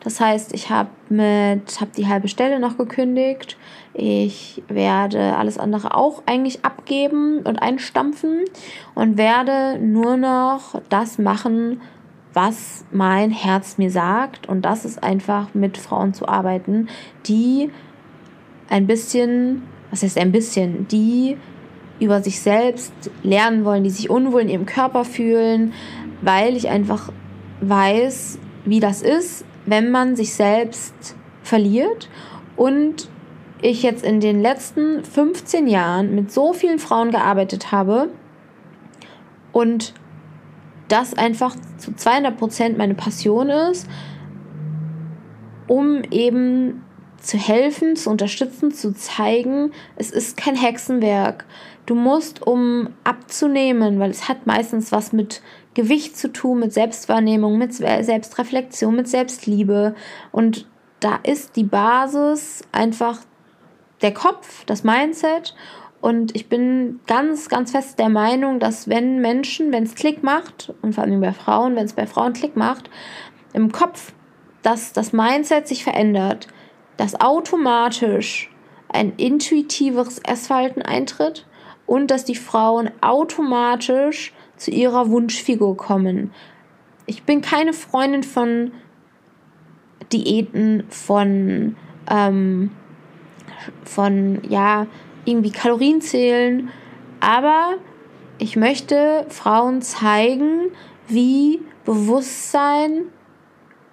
Das 0.00 0.20
heißt, 0.20 0.54
ich 0.54 0.70
habe 0.70 0.90
mit 1.08 1.80
habe 1.80 1.90
die 1.96 2.06
halbe 2.06 2.28
Stelle 2.28 2.60
noch 2.60 2.78
gekündigt. 2.78 3.56
Ich 3.94 4.62
werde 4.68 5.36
alles 5.36 5.58
andere 5.58 5.96
auch 5.96 6.22
eigentlich 6.26 6.64
abgeben 6.64 7.40
und 7.40 7.60
einstampfen 7.60 8.44
und 8.94 9.18
werde 9.18 9.78
nur 9.80 10.16
noch 10.16 10.80
das 10.88 11.18
machen, 11.18 11.80
was 12.32 12.84
mein 12.92 13.30
Herz 13.30 13.76
mir 13.76 13.90
sagt. 13.90 14.48
Und 14.48 14.62
das 14.62 14.84
ist 14.84 15.02
einfach 15.02 15.52
mit 15.54 15.76
Frauen 15.76 16.14
zu 16.14 16.28
arbeiten, 16.28 16.88
die 17.26 17.70
ein 18.70 18.86
bisschen, 18.86 19.62
was 19.90 20.02
heißt 20.02 20.18
ein 20.18 20.30
bisschen, 20.30 20.86
die 20.88 21.36
über 21.98 22.22
sich 22.22 22.40
selbst 22.40 22.92
lernen 23.24 23.64
wollen, 23.64 23.82
die 23.82 23.90
sich 23.90 24.08
unwohl 24.10 24.42
in 24.42 24.48
ihrem 24.48 24.66
Körper 24.66 25.04
fühlen, 25.04 25.72
weil 26.22 26.56
ich 26.56 26.68
einfach 26.68 27.10
weiß, 27.60 28.38
wie 28.68 28.80
das 28.80 29.02
ist, 29.02 29.44
wenn 29.66 29.90
man 29.90 30.16
sich 30.16 30.34
selbst 30.34 31.16
verliert. 31.42 32.08
Und 32.56 33.08
ich 33.60 33.82
jetzt 33.82 34.04
in 34.04 34.20
den 34.20 34.40
letzten 34.40 35.04
15 35.04 35.66
Jahren 35.66 36.14
mit 36.14 36.32
so 36.32 36.52
vielen 36.52 36.78
Frauen 36.78 37.10
gearbeitet 37.10 37.72
habe 37.72 38.08
und 39.52 39.94
das 40.88 41.14
einfach 41.14 41.54
zu 41.76 41.94
200 41.94 42.36
Prozent 42.36 42.78
meine 42.78 42.94
Passion 42.94 43.50
ist, 43.50 43.88
um 45.66 46.02
eben 46.10 46.84
zu 47.20 47.36
helfen, 47.36 47.96
zu 47.96 48.10
unterstützen, 48.10 48.72
zu 48.72 48.94
zeigen, 48.94 49.72
es 49.96 50.10
ist 50.10 50.36
kein 50.36 50.54
Hexenwerk. 50.54 51.44
Du 51.84 51.94
musst, 51.94 52.46
um 52.46 52.90
abzunehmen, 53.04 53.98
weil 53.98 54.10
es 54.10 54.28
hat 54.28 54.46
meistens 54.46 54.92
was 54.92 55.12
mit 55.12 55.42
Gewicht 55.78 56.16
zu 56.16 56.32
tun, 56.32 56.58
mit 56.58 56.72
Selbstwahrnehmung, 56.72 57.56
mit 57.56 57.72
Selbstreflexion, 57.72 58.96
mit 58.96 59.06
Selbstliebe. 59.06 59.94
Und 60.32 60.66
da 60.98 61.20
ist 61.22 61.54
die 61.54 61.62
Basis 61.62 62.62
einfach 62.72 63.20
der 64.02 64.12
Kopf, 64.12 64.64
das 64.64 64.82
Mindset. 64.82 65.54
Und 66.00 66.34
ich 66.34 66.48
bin 66.48 66.98
ganz, 67.06 67.48
ganz 67.48 67.70
fest 67.70 68.00
der 68.00 68.08
Meinung, 68.08 68.58
dass 68.58 68.88
wenn 68.88 69.20
Menschen, 69.20 69.70
wenn 69.70 69.84
es 69.84 69.94
Klick 69.94 70.24
macht, 70.24 70.74
und 70.82 70.96
vor 70.96 71.04
allem 71.04 71.20
bei 71.20 71.32
Frauen, 71.32 71.76
wenn 71.76 71.84
es 71.84 71.92
bei 71.92 72.08
Frauen 72.08 72.32
Klick 72.32 72.56
macht, 72.56 72.90
im 73.52 73.70
Kopf, 73.70 74.12
dass 74.62 74.92
das 74.92 75.12
Mindset 75.12 75.68
sich 75.68 75.84
verändert, 75.84 76.48
dass 76.96 77.20
automatisch 77.20 78.50
ein 78.88 79.12
intuitiveres 79.16 80.18
Essverhalten 80.18 80.82
eintritt 80.82 81.46
und 81.86 82.10
dass 82.10 82.24
die 82.24 82.34
Frauen 82.34 82.90
automatisch 83.00 84.32
zu 84.58 84.70
ihrer 84.70 85.08
Wunschfigur 85.10 85.76
kommen. 85.76 86.32
Ich 87.06 87.22
bin 87.22 87.40
keine 87.40 87.72
Freundin 87.72 88.22
von 88.22 88.72
Diäten, 90.12 90.84
von, 90.90 91.76
ähm, 92.10 92.70
von, 93.84 94.42
ja, 94.48 94.86
irgendwie 95.24 95.50
Kalorien 95.50 96.00
zählen, 96.00 96.70
aber 97.20 97.74
ich 98.38 98.56
möchte 98.56 99.26
Frauen 99.28 99.82
zeigen, 99.82 100.70
wie 101.08 101.60
Bewusstsein 101.84 103.06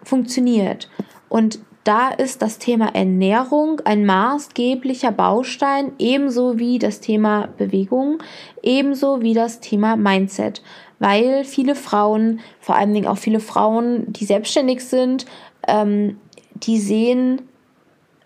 funktioniert. 0.04 0.90
Und 1.30 1.60
da 1.86 2.10
ist 2.10 2.42
das 2.42 2.58
Thema 2.58 2.96
Ernährung 2.96 3.80
ein 3.86 4.06
maßgeblicher 4.08 5.12
Baustein, 5.12 5.94
ebenso 6.00 6.58
wie 6.58 6.80
das 6.80 7.00
Thema 7.00 7.48
Bewegung, 7.58 8.18
ebenso 8.64 9.22
wie 9.22 9.36
das 9.36 9.60
Thema 9.60 9.96
Mindset. 9.96 10.64
Weil 10.98 11.46
viele 11.46 11.76
Frauen, 11.76 12.40
vor 12.60 12.76
allen 12.76 12.94
Dingen 12.94 13.08
auch 13.08 13.20
viele 13.20 13.40
Frauen, 13.40 14.12
die 14.12 14.26
selbstständig 14.26 14.84
sind, 14.84 15.28
ähm, 15.68 16.18
die 16.56 16.80
sehen 16.80 17.44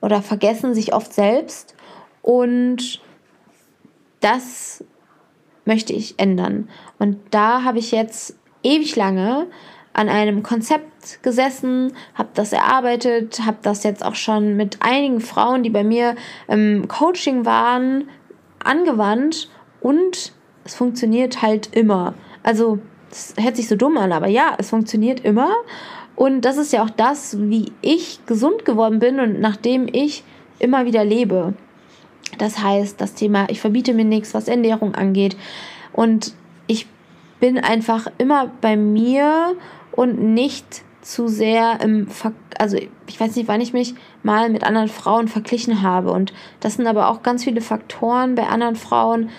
oder 0.02 0.22
vergessen 0.22 0.74
sich 0.74 0.93
oft 0.93 1.13
selbst. 1.13 1.76
Und 2.22 3.02
das 4.22 4.86
möchte 5.65 5.91
ich 5.91 6.17
ändern. 6.17 6.69
Und 6.98 7.17
da 7.32 7.63
habe 7.63 7.80
ich 7.80 7.91
jetzt 7.91 8.38
ewig 8.63 8.95
lange 8.95 9.48
an 10.00 10.08
einem 10.08 10.44
Konzept 10.44 11.22
gesessen, 11.24 11.92
habe 12.16 12.30
das 12.34 12.54
erarbeitet, 12.54 13.42
habe 13.46 13.58
das 13.64 13.84
jetzt 13.84 14.02
auch 14.06 14.16
schon 14.16 14.56
mit 14.56 14.78
einigen 14.80 15.20
Frauen, 15.20 15.62
die 15.62 15.70
bei 15.70 15.84
mir 15.84 16.16
im 16.48 16.88
Coaching 16.88 17.46
waren, 17.46 18.08
angewandt 18.64 19.50
und 19.82 20.32
es 20.64 20.76
funktioniert 20.76 21.42
halt 21.42 21.76
immer. 21.76 22.14
Also, 22.44 22.80
es 23.12 23.34
hört 23.38 23.58
sich 23.58 23.68
so 23.68 23.76
dumm 23.76 23.98
an, 23.98 24.14
aber 24.14 24.28
ja, 24.28 24.56
es 24.58 24.70
funktioniert 24.70 25.26
immer. 25.26 25.52
Und 26.16 26.46
das 26.46 26.56
ist 26.56 26.72
ja 26.72 26.82
auch 26.82 26.90
das, 26.90 27.38
wie 27.38 27.74
ich 27.82 28.26
gesund 28.26 28.64
geworden 28.64 29.00
bin 29.00 29.20
und 29.20 29.42
nachdem 29.42 29.90
ich 29.92 30.24
immer 30.60 30.86
wieder 30.86 31.04
lebe. 31.04 31.56
Das 32.38 32.64
heißt, 32.64 33.02
das 33.02 33.16
Thema, 33.16 33.48
ich 33.50 33.60
verbiete 33.60 33.94
mir 33.94 34.06
nichts, 34.06 34.34
was 34.34 34.48
Ernährung 34.48 34.96
angeht. 34.96 35.36
Und 35.92 36.34
ich 36.68 36.88
bin 37.42 37.58
einfach 37.58 38.08
immer 38.18 38.50
bei 38.62 38.78
mir 38.78 39.58
und 39.91 40.19
nicht 40.34 40.84
zu 41.02 41.28
sehr 41.28 41.80
im, 41.82 42.08
Ver 42.08 42.34
also 42.58 42.78
ich 43.08 43.19
weiß 43.19 43.36
nicht, 43.36 43.47
wann 43.47 43.62
ich 43.62 43.73
mich 43.73 43.95
mal 44.21 44.49
mit 44.49 44.63
anderen 44.63 44.89
Frauen 44.89 45.28
verglichen 45.28 45.82
habe. 45.82 46.12
Und 46.12 46.34
das 46.60 46.75
sind 46.75 46.88
aber 46.88 47.10
auch 47.10 47.23
ganz 47.23 47.43
viele 47.43 47.62
Faktoren 47.62 48.36
bei 48.36 48.47
anderen 48.47 48.75
Frauen, 48.75 49.30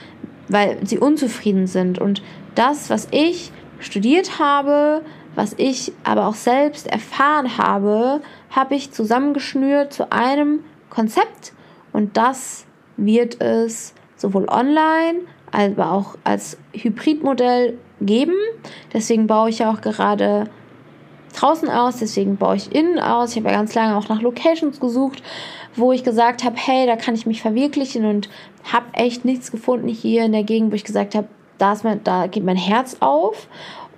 weil 0.49 0.79
sie 0.87 0.99
unzufrieden 0.99 1.67
sind. 1.67 1.99
Und 1.99 2.23
das, 2.55 2.91
was 2.91 3.09
ich 3.11 3.53
studiert 3.79 4.39
habe, 4.39 5.03
was 5.35 5.55
ich 5.57 5.93
aber 6.03 6.27
auch 6.27 6.35
selbst 6.35 6.87
erfahren 6.87 7.57
habe, 7.57 8.21
habe 8.51 8.75
ich 8.75 8.91
zusammengeschnürt 8.91 9.93
zu 9.93 10.11
einem 10.11 10.65
Konzept. 10.89 11.53
Und 11.93 12.17
das 12.17 12.67
wird 12.97 13.41
es 13.41 13.95
sowohl 14.17 14.49
online, 14.49 15.21
aber 15.53 15.93
auch 15.93 16.17
als 16.25 16.59
Hybridmodell 16.73 17.79
geben. 18.01 18.35
Deswegen 18.93 19.27
baue 19.27 19.51
ich 19.51 19.61
ja 19.61 19.73
auch 19.73 19.81
gerade 19.81 20.49
draußen 21.39 21.69
aus, 21.69 21.99
deswegen 21.99 22.37
baue 22.37 22.57
ich 22.57 22.75
innen 22.75 22.99
aus. 22.99 23.31
Ich 23.31 23.37
habe 23.37 23.51
ja 23.51 23.57
ganz 23.57 23.75
lange 23.75 23.97
auch 23.97 24.09
nach 24.09 24.21
Locations 24.21 24.81
gesucht, 24.81 25.23
wo 25.77 25.93
ich 25.93 26.03
gesagt 26.03 26.45
habe, 26.45 26.57
hey, 26.57 26.87
da 26.87 26.97
kann 26.97 27.15
ich 27.15 27.27
mich 27.27 27.43
verwirklichen 27.43 28.05
und 28.05 28.29
habe 28.65 28.87
echt 28.93 29.25
nichts 29.25 29.51
gefunden 29.51 29.89
hier 29.89 30.25
in 30.25 30.33
der 30.33 30.43
Gegend, 30.43 30.73
wo 30.73 30.75
ich 30.75 30.85
gesagt 30.85 31.15
habe, 31.15 31.29
da, 31.59 31.73
ist 31.73 31.85
mein, 31.85 32.03
da 32.05 32.27
geht 32.27 32.45
mein 32.45 32.57
Herz 32.57 32.97
auf 33.01 33.49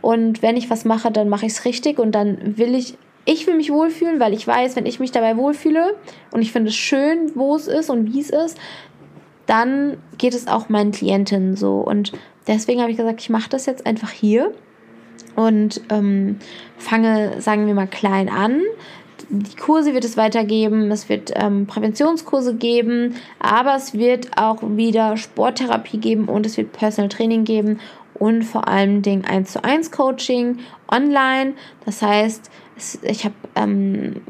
und 0.00 0.42
wenn 0.42 0.56
ich 0.56 0.68
was 0.68 0.84
mache, 0.84 1.10
dann 1.10 1.28
mache 1.28 1.46
ich 1.46 1.52
es 1.52 1.64
richtig 1.64 1.98
und 1.98 2.12
dann 2.12 2.58
will 2.58 2.74
ich, 2.74 2.98
ich 3.24 3.46
will 3.46 3.54
mich 3.54 3.70
wohlfühlen, 3.70 4.18
weil 4.20 4.34
ich 4.34 4.46
weiß, 4.46 4.76
wenn 4.76 4.84
ich 4.84 5.00
mich 5.00 5.12
dabei 5.12 5.36
wohlfühle 5.36 5.94
und 6.32 6.42
ich 6.42 6.52
finde 6.52 6.70
es 6.70 6.74
schön, 6.74 7.30
wo 7.34 7.54
es 7.54 7.68
ist 7.68 7.88
und 7.88 8.12
wie 8.12 8.20
es 8.20 8.30
ist, 8.30 8.58
dann 9.46 9.96
geht 10.18 10.34
es 10.34 10.46
auch 10.46 10.68
meinen 10.68 10.92
Klientinnen 10.92 11.56
so 11.56 11.78
und 11.78 12.12
deswegen 12.46 12.80
habe 12.80 12.90
ich 12.90 12.96
gesagt, 12.96 13.20
ich 13.20 13.30
mache 13.30 13.50
das 13.50 13.66
jetzt 13.66 13.86
einfach 13.86 14.10
hier 14.10 14.52
und 15.36 15.80
ähm, 15.90 16.38
fange, 16.78 17.40
sagen 17.40 17.66
wir 17.66 17.74
mal, 17.74 17.86
klein 17.86 18.28
an. 18.28 18.60
Die 19.28 19.56
Kurse 19.56 19.94
wird 19.94 20.04
es 20.04 20.16
weitergeben, 20.16 20.90
es 20.90 21.08
wird 21.08 21.32
ähm, 21.34 21.66
Präventionskurse 21.66 22.54
geben, 22.54 23.14
aber 23.38 23.76
es 23.76 23.94
wird 23.94 24.36
auch 24.36 24.58
wieder 24.62 25.16
Sporttherapie 25.16 25.98
geben 25.98 26.26
und 26.26 26.44
es 26.44 26.56
wird 26.56 26.72
Personal 26.72 27.08
Training 27.08 27.44
geben 27.44 27.80
und 28.14 28.42
vor 28.42 28.68
allem 28.68 29.00
Dingen 29.00 29.24
1 29.24 29.52
zu 29.52 29.64
1 29.64 29.90
Coaching 29.90 30.58
online. 30.90 31.54
Das 31.86 32.02
heißt, 32.02 32.50
ich 33.02 33.24
habe 33.24 33.34
ähm, 33.54 34.20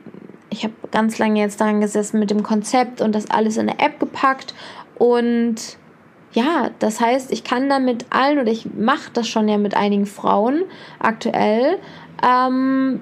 ich 0.50 0.64
habe 0.64 0.74
ganz 0.90 1.18
lange 1.18 1.40
jetzt 1.40 1.60
daran 1.60 1.80
gesessen 1.80 2.20
mit 2.20 2.30
dem 2.30 2.42
Konzept 2.42 3.00
und 3.00 3.14
das 3.14 3.30
alles 3.30 3.56
in 3.56 3.68
eine 3.68 3.78
App 3.78 3.98
gepackt 3.98 4.54
und 5.02 5.56
ja, 6.32 6.70
das 6.78 7.00
heißt, 7.00 7.32
ich 7.32 7.42
kann 7.42 7.68
dann 7.68 7.84
mit 7.84 8.06
allen 8.10 8.38
oder 8.38 8.52
ich 8.52 8.72
mache 8.72 9.10
das 9.12 9.26
schon 9.26 9.48
ja 9.48 9.58
mit 9.58 9.74
einigen 9.74 10.06
Frauen 10.06 10.62
aktuell, 11.00 11.80
ähm, 12.24 13.00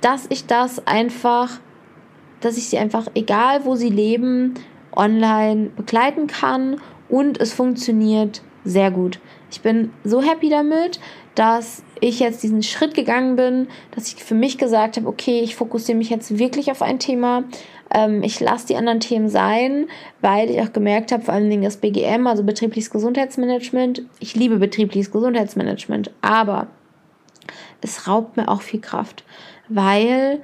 dass 0.00 0.26
ich 0.28 0.46
das 0.46 0.86
einfach, 0.86 1.58
dass 2.38 2.56
ich 2.56 2.68
sie 2.68 2.78
einfach, 2.78 3.08
egal 3.16 3.64
wo 3.64 3.74
sie 3.74 3.88
leben, 3.88 4.54
online 4.94 5.70
begleiten 5.74 6.28
kann 6.28 6.80
und 7.08 7.40
es 7.40 7.52
funktioniert 7.52 8.40
sehr 8.64 8.92
gut. 8.92 9.18
Ich 9.50 9.60
bin 9.60 9.92
so 10.04 10.22
happy 10.22 10.50
damit, 10.50 11.00
dass 11.34 11.82
ich 12.00 12.20
jetzt 12.20 12.42
diesen 12.42 12.62
Schritt 12.62 12.94
gegangen 12.94 13.36
bin, 13.36 13.66
dass 13.92 14.06
ich 14.06 14.22
für 14.22 14.34
mich 14.34 14.58
gesagt 14.58 14.96
habe, 14.96 15.08
okay, 15.08 15.40
ich 15.40 15.56
fokussiere 15.56 15.98
mich 15.98 16.10
jetzt 16.10 16.38
wirklich 16.38 16.70
auf 16.70 16.82
ein 16.82 16.98
Thema. 16.98 17.44
Ähm, 17.92 18.22
ich 18.22 18.40
lasse 18.40 18.66
die 18.66 18.76
anderen 18.76 19.00
Themen 19.00 19.28
sein, 19.28 19.86
weil 20.20 20.50
ich 20.50 20.60
auch 20.60 20.72
gemerkt 20.72 21.12
habe, 21.12 21.24
vor 21.24 21.34
allen 21.34 21.50
Dingen 21.50 21.62
das 21.62 21.78
BGM, 21.78 22.26
also 22.26 22.44
betriebliches 22.44 22.90
Gesundheitsmanagement. 22.90 24.02
Ich 24.20 24.34
liebe 24.34 24.56
betriebliches 24.58 25.10
Gesundheitsmanagement, 25.10 26.10
aber 26.20 26.68
es 27.80 28.06
raubt 28.08 28.36
mir 28.36 28.48
auch 28.48 28.62
viel 28.62 28.80
Kraft, 28.80 29.24
weil 29.68 30.40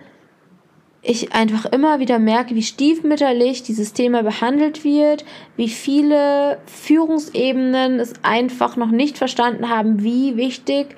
ich 1.02 1.34
einfach 1.34 1.66
immer 1.66 2.00
wieder 2.00 2.18
merke, 2.18 2.54
wie 2.54 2.62
stiefmütterlich 2.62 3.62
dieses 3.62 3.92
Thema 3.92 4.22
behandelt 4.22 4.84
wird, 4.84 5.24
wie 5.56 5.68
viele 5.68 6.58
Führungsebenen 6.64 8.00
es 8.00 8.14
einfach 8.22 8.76
noch 8.76 8.90
nicht 8.90 9.18
verstanden 9.18 9.68
haben, 9.68 10.02
wie 10.02 10.36
wichtig 10.36 10.96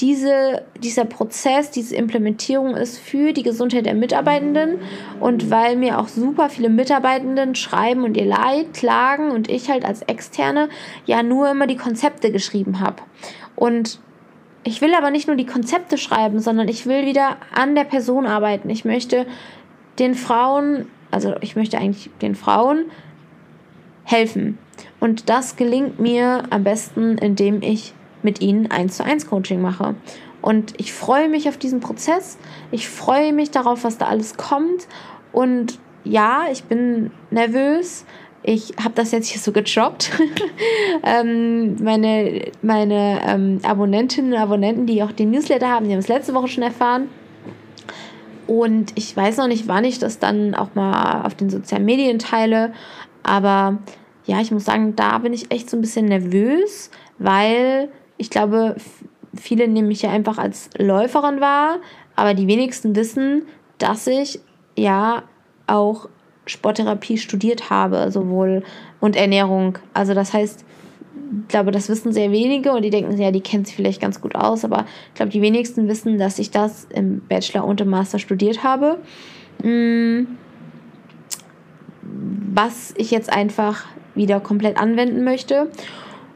diese, 0.00 0.62
dieser 0.82 1.04
Prozess, 1.04 1.70
diese 1.70 1.96
Implementierung 1.96 2.76
ist 2.76 2.98
für 2.98 3.32
die 3.32 3.42
Gesundheit 3.42 3.86
der 3.86 3.94
Mitarbeitenden 3.94 4.78
und 5.18 5.50
weil 5.50 5.76
mir 5.76 5.98
auch 5.98 6.08
super 6.08 6.48
viele 6.50 6.68
Mitarbeitenden 6.68 7.54
schreiben 7.56 8.04
und 8.04 8.16
ihr 8.16 8.26
Leid 8.26 8.74
klagen 8.74 9.32
und 9.32 9.50
ich 9.50 9.68
halt 9.68 9.84
als 9.84 10.02
Externe 10.02 10.68
ja 11.04 11.22
nur 11.22 11.50
immer 11.50 11.66
die 11.66 11.76
Konzepte 11.76 12.30
geschrieben 12.30 12.80
habe. 12.80 13.02
Und 13.56 13.98
ich 14.62 14.80
will 14.80 14.94
aber 14.94 15.10
nicht 15.10 15.26
nur 15.26 15.36
die 15.36 15.46
Konzepte 15.46 15.98
schreiben, 15.98 16.40
sondern 16.40 16.68
ich 16.68 16.86
will 16.86 17.04
wieder 17.04 17.38
an 17.52 17.74
der 17.74 17.84
Person 17.84 18.26
arbeiten. 18.26 18.70
Ich 18.70 18.84
möchte 18.84 19.26
den 19.98 20.14
Frauen, 20.14 20.86
also 21.10 21.34
ich 21.40 21.56
möchte 21.56 21.78
eigentlich 21.78 22.10
den 22.22 22.36
Frauen 22.36 22.84
helfen. 24.04 24.58
Und 25.00 25.28
das 25.28 25.56
gelingt 25.56 25.98
mir 25.98 26.44
am 26.50 26.64
besten, 26.64 27.18
indem 27.18 27.62
ich 27.62 27.94
mit 28.22 28.40
ihnen 28.40 28.70
eins 28.70 28.96
zu 28.96 29.04
eins 29.04 29.26
Coaching 29.26 29.60
mache. 29.60 29.94
Und 30.40 30.74
ich 30.78 30.92
freue 30.92 31.28
mich 31.28 31.48
auf 31.48 31.56
diesen 31.56 31.80
Prozess. 31.80 32.38
Ich 32.70 32.88
freue 32.88 33.32
mich 33.32 33.50
darauf, 33.50 33.84
was 33.84 33.98
da 33.98 34.06
alles 34.06 34.36
kommt. 34.36 34.86
Und 35.32 35.78
ja, 36.04 36.44
ich 36.50 36.64
bin 36.64 37.10
nervös, 37.30 38.04
ich 38.42 38.74
habe 38.82 38.94
das 38.94 39.10
jetzt 39.10 39.28
hier 39.28 39.40
so 39.40 39.52
gejobbt. 39.52 40.10
ähm, 41.02 41.76
meine 41.82 42.46
meine 42.62 43.20
ähm, 43.26 43.60
Abonnentinnen 43.62 44.32
und 44.32 44.38
Abonnenten, 44.38 44.86
die 44.86 45.02
auch 45.02 45.12
den 45.12 45.30
Newsletter 45.30 45.68
haben, 45.68 45.86
die 45.86 45.92
haben 45.92 45.98
es 45.98 46.08
letzte 46.08 46.34
Woche 46.34 46.48
schon 46.48 46.62
erfahren. 46.62 47.08
Und 48.46 48.92
ich 48.94 49.14
weiß 49.14 49.36
noch 49.36 49.48
nicht, 49.48 49.68
wann 49.68 49.84
ich 49.84 49.98
das 49.98 50.18
dann 50.18 50.54
auch 50.54 50.74
mal 50.74 51.26
auf 51.26 51.34
den 51.34 51.50
sozialen 51.50 51.84
Medien 51.84 52.18
teile. 52.18 52.72
Aber 53.22 53.78
ja, 54.24 54.40
ich 54.40 54.50
muss 54.50 54.64
sagen, 54.64 54.96
da 54.96 55.18
bin 55.18 55.34
ich 55.34 55.50
echt 55.50 55.68
so 55.68 55.76
ein 55.76 55.82
bisschen 55.82 56.06
nervös, 56.06 56.90
weil 57.18 57.90
ich 58.18 58.30
glaube, 58.30 58.76
viele 59.34 59.68
nehmen 59.68 59.88
mich 59.88 60.02
ja 60.02 60.10
einfach 60.10 60.38
als 60.38 60.70
Läuferin 60.76 61.40
wahr, 61.40 61.78
aber 62.16 62.34
die 62.34 62.46
wenigsten 62.46 62.94
wissen, 62.94 63.42
dass 63.78 64.06
ich 64.06 64.40
ja 64.76 65.22
auch 65.66 66.08
Sporttherapie 66.46 67.18
studiert 67.18 67.70
habe, 67.70 68.10
sowohl 68.10 68.62
und 69.00 69.16
Ernährung. 69.16 69.78
Also 69.94 70.14
das 70.14 70.32
heißt, 70.32 70.64
ich 71.42 71.48
glaube, 71.48 71.70
das 71.70 71.88
wissen 71.88 72.12
sehr 72.12 72.32
wenige 72.32 72.72
und 72.72 72.82
die 72.82 72.90
denken, 72.90 73.16
ja, 73.18 73.30
die 73.30 73.40
kennt 73.40 73.66
sich 73.66 73.76
vielleicht 73.76 74.00
ganz 74.00 74.20
gut 74.20 74.34
aus, 74.34 74.64
aber 74.64 74.86
ich 75.08 75.14
glaube, 75.14 75.30
die 75.30 75.42
wenigsten 75.42 75.86
wissen, 75.88 76.18
dass 76.18 76.38
ich 76.38 76.50
das 76.50 76.86
im 76.90 77.20
Bachelor 77.28 77.64
und 77.64 77.80
im 77.80 77.90
Master 77.90 78.18
studiert 78.18 78.64
habe. 78.64 78.98
Mm. 79.62 80.26
Was 82.54 82.94
ich 82.96 83.10
jetzt 83.10 83.30
einfach 83.30 83.84
wieder 84.14 84.40
komplett 84.40 84.78
anwenden 84.78 85.22
möchte. 85.22 85.70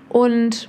Und 0.08 0.68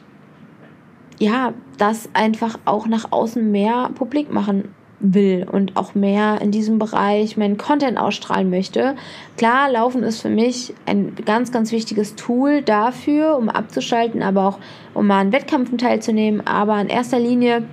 ja, 1.20 1.54
das 1.78 2.10
einfach 2.14 2.60
auch 2.66 2.88
nach 2.88 3.12
außen 3.12 3.52
mehr 3.52 3.90
publik 3.96 4.32
machen 4.32 4.74
will 5.04 5.46
und 5.52 5.76
auch 5.76 5.96
mehr 5.96 6.42
in 6.42 6.52
diesem 6.52 6.80
Bereich 6.80 7.36
meinen 7.36 7.58
Content 7.58 7.98
ausstrahlen 7.98 8.50
möchte. 8.50 8.96
Klar, 9.38 9.70
Laufen 9.70 10.02
ist 10.02 10.22
für 10.22 10.30
mich 10.30 10.74
ein 10.86 11.14
ganz, 11.26 11.52
ganz 11.52 11.72
wichtiges 11.74 12.16
Tool 12.16 12.62
dafür, 12.62 13.38
um 13.38 13.50
abzuschalten, 13.50 14.24
aber 14.24 14.48
auch 14.48 14.60
um 14.94 15.08
mal 15.08 15.20
an 15.20 15.34
Wettkämpfen 15.34 15.78
teilzunehmen. 15.78 16.48
Aber 16.48 16.80
in 16.80 16.88
erster 16.88 17.20
Linie 17.20 17.64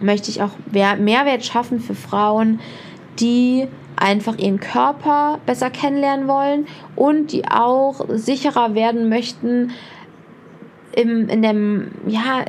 möchte 0.00 0.30
ich 0.30 0.42
auch 0.42 0.52
Mehrwert 0.70 1.44
schaffen 1.44 1.80
für 1.80 1.94
Frauen, 1.94 2.60
die 3.18 3.66
einfach 3.96 4.38
ihren 4.38 4.60
Körper 4.60 5.40
besser 5.46 5.70
kennenlernen 5.70 6.28
wollen 6.28 6.66
und 6.96 7.32
die 7.32 7.46
auch 7.46 8.06
sicherer 8.10 8.74
werden 8.74 9.08
möchten 9.08 9.72
im, 10.94 11.28
in 11.28 11.42
dem, 11.42 11.90
ja, 12.06 12.44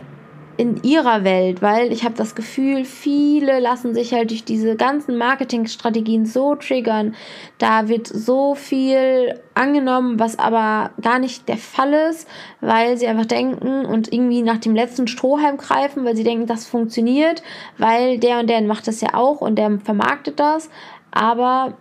in 0.58 0.82
ihrer 0.84 1.24
Welt, 1.24 1.62
weil 1.62 1.92
ich 1.92 2.04
habe 2.04 2.16
das 2.16 2.36
Gefühl, 2.36 2.86
viele 2.86 3.60
lassen 3.60 3.94
sich 3.94 4.14
halt 4.14 4.30
durch 4.30 4.46
diese 4.46 4.76
ganzen 4.76 5.18
Marketingstrategien 5.18 6.26
so 6.26 6.56
triggern. 6.56 7.16
Da 7.58 7.88
wird 7.90 8.08
so 8.08 8.56
viel 8.56 9.40
angenommen, 9.54 10.20
was 10.20 10.40
aber 10.40 10.92
gar 11.02 11.20
nicht 11.20 11.50
der 11.50 11.58
Fall 11.58 11.94
ist, 12.10 12.28
weil 12.62 12.98
sie 12.98 13.08
einfach 13.08 13.26
denken 13.26 13.86
und 13.86 14.14
irgendwie 14.14 14.42
nach 14.42 14.58
dem 14.58 14.76
letzten 14.76 15.08
Strohhalm 15.08 15.58
greifen, 15.58 16.06
weil 16.06 16.16
sie 16.16 16.24
denken, 16.24 16.48
das 16.48 16.66
funktioniert, 16.66 17.44
weil 17.78 18.18
der 18.20 18.40
und 18.40 18.50
der 18.50 18.62
macht 18.62 18.88
das 18.88 19.02
ja 19.02 19.14
auch 19.14 19.42
und 19.42 19.58
der 19.58 19.80
vermarktet 19.80 20.40
das. 20.40 20.70
Aber 21.12 21.78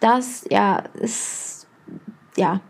das, 0.00 0.44
ja, 0.50 0.82
ist, 1.00 1.66
ja 2.36 2.60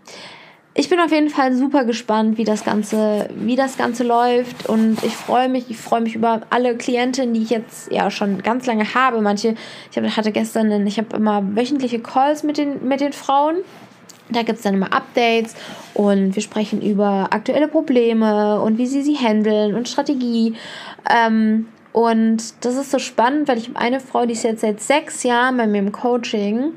ich 0.74 0.88
bin 0.88 0.98
auf 1.00 1.12
jeden 1.12 1.28
Fall 1.28 1.54
super 1.54 1.85
gespannt, 1.85 2.38
wie 2.38 2.44
das 2.44 2.64
Ganze, 2.64 3.28
wie 3.35 3.56
das 3.56 3.76
Ganze 3.76 4.04
läuft. 4.04 4.68
Und 4.68 5.02
ich 5.04 5.14
freue 5.14 5.50
mich, 5.50 5.70
ich 5.70 5.76
freue 5.76 6.00
mich 6.00 6.14
über 6.14 6.42
alle 6.48 6.76
Klientinnen, 6.76 7.35
die 7.35 7.42
ich 7.42 7.50
jetzt 7.50 7.92
ja 7.92 8.11
schon 8.11 8.42
ganz 8.42 8.64
lange 8.66 8.94
habe. 8.94 9.20
Manche, 9.20 9.54
ich 9.90 10.16
hatte 10.16 10.32
gestern, 10.32 10.72
einen, 10.72 10.87
ich 10.87 10.96
habe 10.96 11.14
immer 11.16 11.42
wöchentliche 11.54 11.98
Calls 11.98 12.42
mit 12.42 12.56
den, 12.56 12.88
mit 12.88 13.00
den 13.00 13.12
Frauen. 13.12 13.56
Da 14.30 14.42
gibt 14.42 14.58
es 14.58 14.62
dann 14.62 14.74
immer 14.74 14.94
Updates 14.94 15.54
und 15.92 16.35
wir 16.35 16.42
sprechen 16.42 16.80
über 16.80 17.28
aktuelle 17.32 17.68
Probleme 17.68 18.62
und 18.62 18.78
wie 18.78 18.87
sie 18.87 19.02
sie 19.02 19.16
handeln 19.16 19.74
und 19.74 19.90
Strategie. 19.90 20.54
Ähm, 21.11 21.66
und 21.92 22.64
das 22.64 22.76
ist 22.76 22.90
so 22.90 22.98
spannend, 22.98 23.46
weil 23.48 23.58
ich 23.58 23.68
habe 23.68 23.78
eine 23.78 24.00
Frau, 24.00 24.24
die 24.24 24.32
ist 24.32 24.44
jetzt 24.44 24.62
seit 24.62 24.80
sechs 24.80 25.22
Jahren 25.22 25.58
bei 25.58 25.66
mir 25.66 25.80
im 25.80 25.92
Coaching 25.92 26.72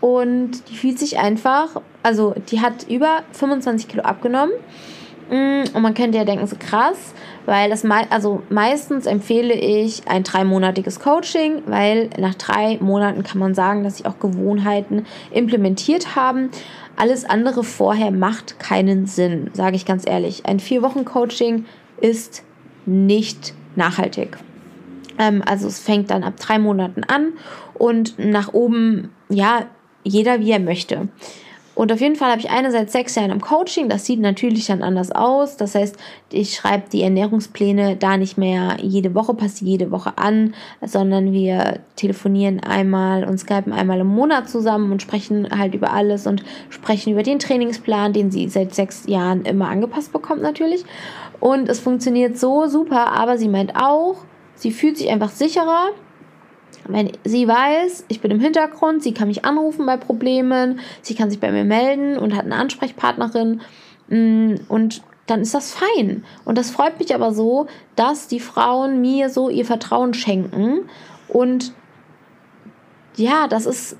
und 0.00 0.68
die 0.68 0.76
fühlt 0.76 0.98
sich 0.98 1.18
einfach, 1.18 1.80
also 2.02 2.34
die 2.50 2.60
hat 2.60 2.88
über 2.88 3.22
25 3.32 3.88
Kilo 3.88 4.02
abgenommen. 4.02 4.52
Mm, 5.30 5.64
und 5.74 5.82
man 5.82 5.94
könnte 5.94 6.16
ja 6.16 6.24
denken, 6.24 6.46
so 6.46 6.56
krass, 6.58 7.12
weil 7.44 7.68
das 7.68 7.84
mei 7.84 8.06
also 8.10 8.42
meistens 8.48 9.06
empfehle 9.06 9.54
ich 9.54 10.08
ein 10.08 10.22
dreimonatiges 10.22 11.00
Coaching, 11.00 11.62
weil 11.66 12.08
nach 12.18 12.34
drei 12.34 12.78
Monaten 12.80 13.22
kann 13.24 13.38
man 13.38 13.54
sagen, 13.54 13.84
dass 13.84 13.98
sie 13.98 14.06
auch 14.06 14.18
Gewohnheiten 14.18 15.04
implementiert 15.30 16.16
haben. 16.16 16.50
Alles 16.96 17.24
andere 17.24 17.62
vorher 17.62 18.10
macht 18.10 18.58
keinen 18.58 19.06
Sinn, 19.06 19.50
sage 19.52 19.76
ich 19.76 19.84
ganz 19.84 20.04
ehrlich. 20.06 20.46
Ein 20.46 20.60
vier 20.60 20.82
Wochen 20.82 21.04
Coaching 21.04 21.66
ist 22.00 22.42
nicht 22.86 23.54
nachhaltig. 23.76 24.38
Ähm, 25.18 25.42
also 25.44 25.68
es 25.68 25.78
fängt 25.78 26.10
dann 26.10 26.24
ab 26.24 26.34
drei 26.38 26.58
Monaten 26.58 27.04
an 27.04 27.32
und 27.74 28.18
nach 28.18 28.54
oben, 28.54 29.10
ja, 29.28 29.66
jeder 30.08 30.40
wie 30.40 30.50
er 30.50 30.60
möchte. 30.60 31.08
Und 31.78 31.92
auf 31.92 32.00
jeden 32.00 32.16
Fall 32.16 32.32
habe 32.32 32.40
ich 32.40 32.50
eine 32.50 32.72
seit 32.72 32.90
sechs 32.90 33.14
Jahren 33.14 33.30
im 33.30 33.40
Coaching. 33.40 33.88
Das 33.88 34.04
sieht 34.04 34.18
natürlich 34.18 34.66
dann 34.66 34.82
anders 34.82 35.12
aus. 35.12 35.56
Das 35.56 35.76
heißt, 35.76 35.96
ich 36.32 36.56
schreibe 36.56 36.90
die 36.90 37.04
Ernährungspläne 37.04 37.94
da 37.94 38.16
nicht 38.16 38.36
mehr 38.36 38.78
jede 38.82 39.14
Woche, 39.14 39.32
passe 39.32 39.64
jede 39.64 39.92
Woche 39.92 40.18
an, 40.18 40.54
sondern 40.84 41.30
wir 41.32 41.78
telefonieren 41.94 42.58
einmal 42.58 43.22
und 43.22 43.38
skypen 43.38 43.72
einmal 43.72 44.00
im 44.00 44.08
Monat 44.08 44.50
zusammen 44.50 44.90
und 44.90 45.02
sprechen 45.02 45.56
halt 45.56 45.72
über 45.72 45.92
alles 45.92 46.26
und 46.26 46.42
sprechen 46.68 47.12
über 47.12 47.22
den 47.22 47.38
Trainingsplan, 47.38 48.12
den 48.12 48.32
sie 48.32 48.48
seit 48.48 48.74
sechs 48.74 49.06
Jahren 49.06 49.42
immer 49.42 49.68
angepasst 49.68 50.12
bekommt 50.12 50.42
natürlich. 50.42 50.84
Und 51.38 51.68
es 51.68 51.78
funktioniert 51.78 52.36
so 52.36 52.66
super, 52.66 53.12
aber 53.12 53.38
sie 53.38 53.48
meint 53.48 53.76
auch, 53.76 54.16
sie 54.56 54.72
fühlt 54.72 54.98
sich 54.98 55.10
einfach 55.10 55.30
sicherer 55.30 55.90
wenn 56.88 57.12
sie 57.24 57.46
weiß, 57.46 58.06
ich 58.08 58.20
bin 58.20 58.30
im 58.30 58.40
Hintergrund, 58.40 59.02
sie 59.02 59.14
kann 59.14 59.28
mich 59.28 59.44
anrufen 59.44 59.86
bei 59.86 59.96
Problemen, 59.96 60.80
sie 61.02 61.14
kann 61.14 61.30
sich 61.30 61.38
bei 61.38 61.52
mir 61.52 61.64
melden 61.64 62.16
und 62.16 62.34
hat 62.34 62.44
eine 62.44 62.56
Ansprechpartnerin 62.56 63.60
mm, 64.08 64.54
und 64.68 65.02
dann 65.26 65.42
ist 65.42 65.54
das 65.54 65.72
fein. 65.72 66.24
Und 66.44 66.58
das 66.58 66.70
freut 66.70 66.98
mich 66.98 67.14
aber 67.14 67.32
so, 67.32 67.66
dass 67.96 68.28
die 68.28 68.40
Frauen 68.40 69.00
mir 69.00 69.28
so 69.28 69.50
ihr 69.50 69.64
Vertrauen 69.64 70.14
schenken. 70.14 70.88
Und 71.28 71.72
ja, 73.16 73.46
das 73.46 73.66
ist. 73.66 73.96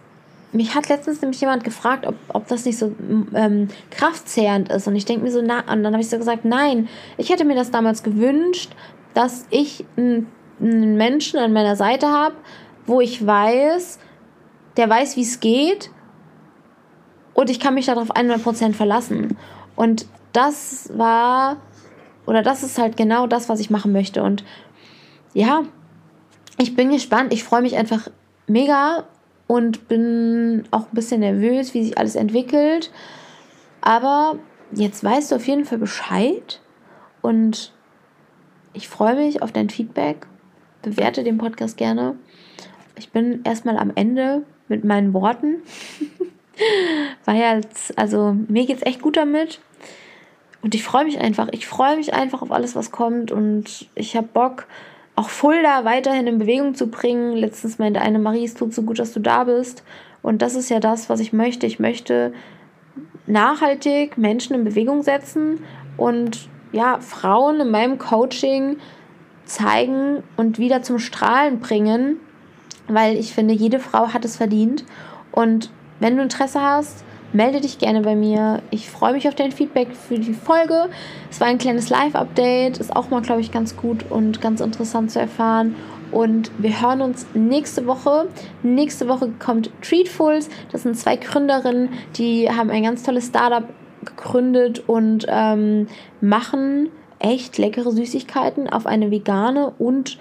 Mich 0.51 0.75
hat 0.75 0.89
letztens 0.89 1.21
nämlich 1.21 1.43
jemand 1.43 1.63
gefragt, 1.63 2.07
ob, 2.07 2.15
ob 2.29 2.49
das 2.49 2.65
nicht 2.65 2.79
so 2.79 2.95
ähm, 3.35 3.69
kraftzehrend 3.91 4.71
ist. 4.71 4.89
Und 4.89 4.97
ich 4.97 5.05
denke 5.05 5.25
mir 5.25 5.31
so, 5.31 5.43
na, 5.45 5.59
und 5.71 5.83
dann 5.83 5.93
habe 5.93 6.01
ich 6.01 6.09
so 6.09 6.17
gesagt, 6.17 6.47
nein, 6.47 6.89
ich 7.19 7.29
hätte 7.29 7.45
mir 7.45 7.55
das 7.55 7.71
damals 7.71 8.03
gewünscht, 8.03 8.71
dass 9.13 9.47
ich 9.51 9.85
einen 9.99 10.97
Menschen 10.97 11.39
an 11.39 11.53
meiner 11.53 11.77
Seite 11.77 12.07
habe, 12.07 12.35
wo 12.89 13.01
ich 13.01 13.25
weiß, 13.25 13.99
der 14.77 14.89
weiß, 14.89 15.17
wie 15.17 15.23
es 15.23 15.41
geht 15.41 15.91
und 17.35 17.51
ich 17.51 17.61
kann 17.61 17.75
mich 17.75 17.87
darauf 17.87 18.11
100% 18.11 18.73
verlassen. 18.73 19.37
Und 19.77 20.07
das 20.33 20.91
war, 20.99 21.59
oder 22.27 22.43
das 22.43 22.65
ist 22.65 22.79
halt 22.79 22.97
genau 22.97 23.29
das, 23.29 23.49
was 23.49 23.61
ich 23.61 23.71
machen 23.71 23.93
möchte. 23.93 24.25
Und 24.25 24.45
ja, 25.35 25.63
ich 26.59 26.75
bin 26.75 26.91
gespannt. 26.91 27.33
Ich 27.33 27.45
freue 27.45 27.63
mich 27.63 27.77
einfach 27.77 28.11
mega 28.49 29.05
und 29.47 29.87
bin 29.87 30.65
auch 30.73 30.87
ein 30.87 30.95
bisschen 30.95 31.21
nervös, 31.21 31.75
wie 31.75 31.85
sich 31.85 31.97
alles 31.97 32.17
entwickelt. 32.17 32.91
Aber 33.81 34.37
jetzt 34.73 35.05
weißt 35.05 35.31
du 35.31 35.37
auf 35.37 35.47
jeden 35.47 35.65
Fall 35.65 35.79
Bescheid 35.79 36.61
und 37.23 37.73
ich 38.73 38.89
freue 38.89 39.15
mich 39.15 39.43
auf 39.43 39.53
dein 39.53 39.71
Feedback. 39.71 40.27
Bewerte 40.83 41.23
den 41.23 41.39
Podcast 41.39 41.77
gerne 41.77 42.17
ich 42.99 43.11
bin 43.11 43.41
erstmal 43.45 43.79
am 43.79 43.93
Ende 43.95 44.43
mit 44.69 44.85
meinen 44.85 45.13
Worten. 45.15 45.57
War 47.25 47.35
jetzt, 47.35 47.97
also 47.99 48.37
mir 48.49 48.67
geht 48.67 48.79
es 48.79 48.87
echt 48.87 49.01
gut 49.01 49.17
damit. 49.17 49.61
Und 50.63 50.75
ich 50.75 50.83
freue 50.83 51.05
mich 51.05 51.19
einfach. 51.21 51.49
Ich 51.53 51.67
freue 51.67 51.97
mich 51.97 52.15
einfach 52.15 52.43
auf 52.43 52.51
alles, 52.51 52.75
was 52.75 52.91
kommt. 52.91 53.31
Und 53.31 53.89
ich 53.95 54.17
habe 54.17 54.27
Bock, 54.27 54.67
auch 55.15 55.29
Fulda 55.29 55.85
weiterhin 55.85 56.27
in 56.27 56.39
Bewegung 56.39 56.75
zu 56.75 56.89
bringen. 56.89 57.37
Letztens 57.37 57.79
meinte 57.79 58.01
eine 58.01 58.19
Marie, 58.19 58.45
es 58.45 58.55
tut 58.55 58.75
so 58.75 58.83
gut, 58.83 58.99
dass 58.99 59.13
du 59.13 59.21
da 59.21 59.45
bist. 59.45 59.85
Und 60.23 60.43
das 60.43 60.55
ist 60.55 60.69
ja 60.69 60.81
das, 60.81 61.09
was 61.09 61.21
ich 61.21 61.33
möchte. 61.33 61.67
Ich 61.67 61.79
möchte 61.79 62.33
nachhaltig 63.27 64.19
Menschen 64.19 64.55
in 64.55 64.65
Bewegung 64.65 65.03
setzen 65.03 65.61
und 65.97 66.49
ja, 66.73 66.99
Frauen 67.01 67.61
in 67.61 67.71
meinem 67.71 67.99
Coaching 67.99 68.79
zeigen 69.45 70.23
und 70.37 70.59
wieder 70.59 70.83
zum 70.83 70.99
Strahlen 70.99 71.61
bringen, 71.61 72.19
weil 72.89 73.17
ich 73.17 73.33
finde, 73.33 73.55
jede 73.55 73.79
Frau 73.79 74.09
hat 74.09 74.25
es 74.25 74.37
verdient. 74.37 74.85
Und 75.33 75.71
wenn 76.01 76.17
du 76.17 76.23
Interesse 76.23 76.61
hast, 76.61 77.05
melde 77.33 77.61
dich 77.61 77.79
gerne 77.79 78.01
bei 78.01 78.15
mir. 78.15 78.63
Ich 78.71 78.91
freue 78.91 79.13
mich 79.13 79.29
auf 79.29 79.35
dein 79.35 79.53
Feedback 79.53 79.89
für 79.95 80.19
die 80.19 80.35
Folge. 80.35 80.89
Es 81.31 81.41
war 81.41 81.49
ein 81.49 81.59
kleines 81.59 81.91
Live-Update, 81.91 82.79
ist 82.79 82.95
auch 82.95 83.11
mal, 83.11 83.23
glaube 83.23 83.41
ich, 83.41 83.53
ganz 83.53 83.77
gut 83.77 84.05
und 84.11 84.41
ganz 84.41 84.61
interessant 84.61 85.11
zu 85.11 85.21
erfahren. 85.21 85.75
Und 86.11 86.51
wir 86.59 86.81
hören 86.81 87.03
uns 87.03 87.27
nächste 87.35 87.87
Woche. 87.87 88.29
Nächste 88.63 89.09
Woche 89.09 89.31
kommt 89.39 89.71
Treatfuls. 89.83 90.49
Das 90.73 90.85
sind 90.85 90.97
zwei 90.97 91.17
Gründerinnen, 91.17 91.91
die 92.17 92.51
haben 92.51 92.71
ein 92.71 92.83
ganz 92.83 93.03
tolles 93.03 93.27
Startup 93.27 93.65
gegründet 94.05 94.89
und 94.89 95.27
ähm, 95.29 95.89
machen 96.21 96.89
echt 97.19 97.59
leckere 97.59 97.91
Süßigkeiten 97.91 98.69
auf 98.71 98.87
eine 98.87 99.11
vegane 99.11 99.73
und 99.79 100.19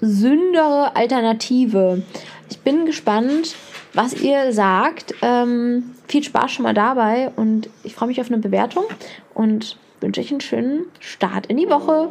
gesündere 0.00 0.96
Alternative. 0.96 2.02
Ich 2.50 2.58
bin 2.60 2.86
gespannt, 2.86 3.54
was 3.92 4.14
ihr 4.14 4.52
sagt. 4.52 5.14
Ähm, 5.22 5.94
viel 6.08 6.24
Spaß 6.24 6.50
schon 6.50 6.64
mal 6.64 6.74
dabei 6.74 7.30
und 7.36 7.68
ich 7.84 7.94
freue 7.94 8.08
mich 8.08 8.20
auf 8.20 8.28
eine 8.28 8.38
Bewertung 8.38 8.84
und 9.34 9.76
wünsche 10.00 10.20
euch 10.20 10.30
einen 10.30 10.40
schönen 10.40 10.86
Start 10.98 11.46
in 11.46 11.58
die 11.58 11.68
Woche. 11.68 12.08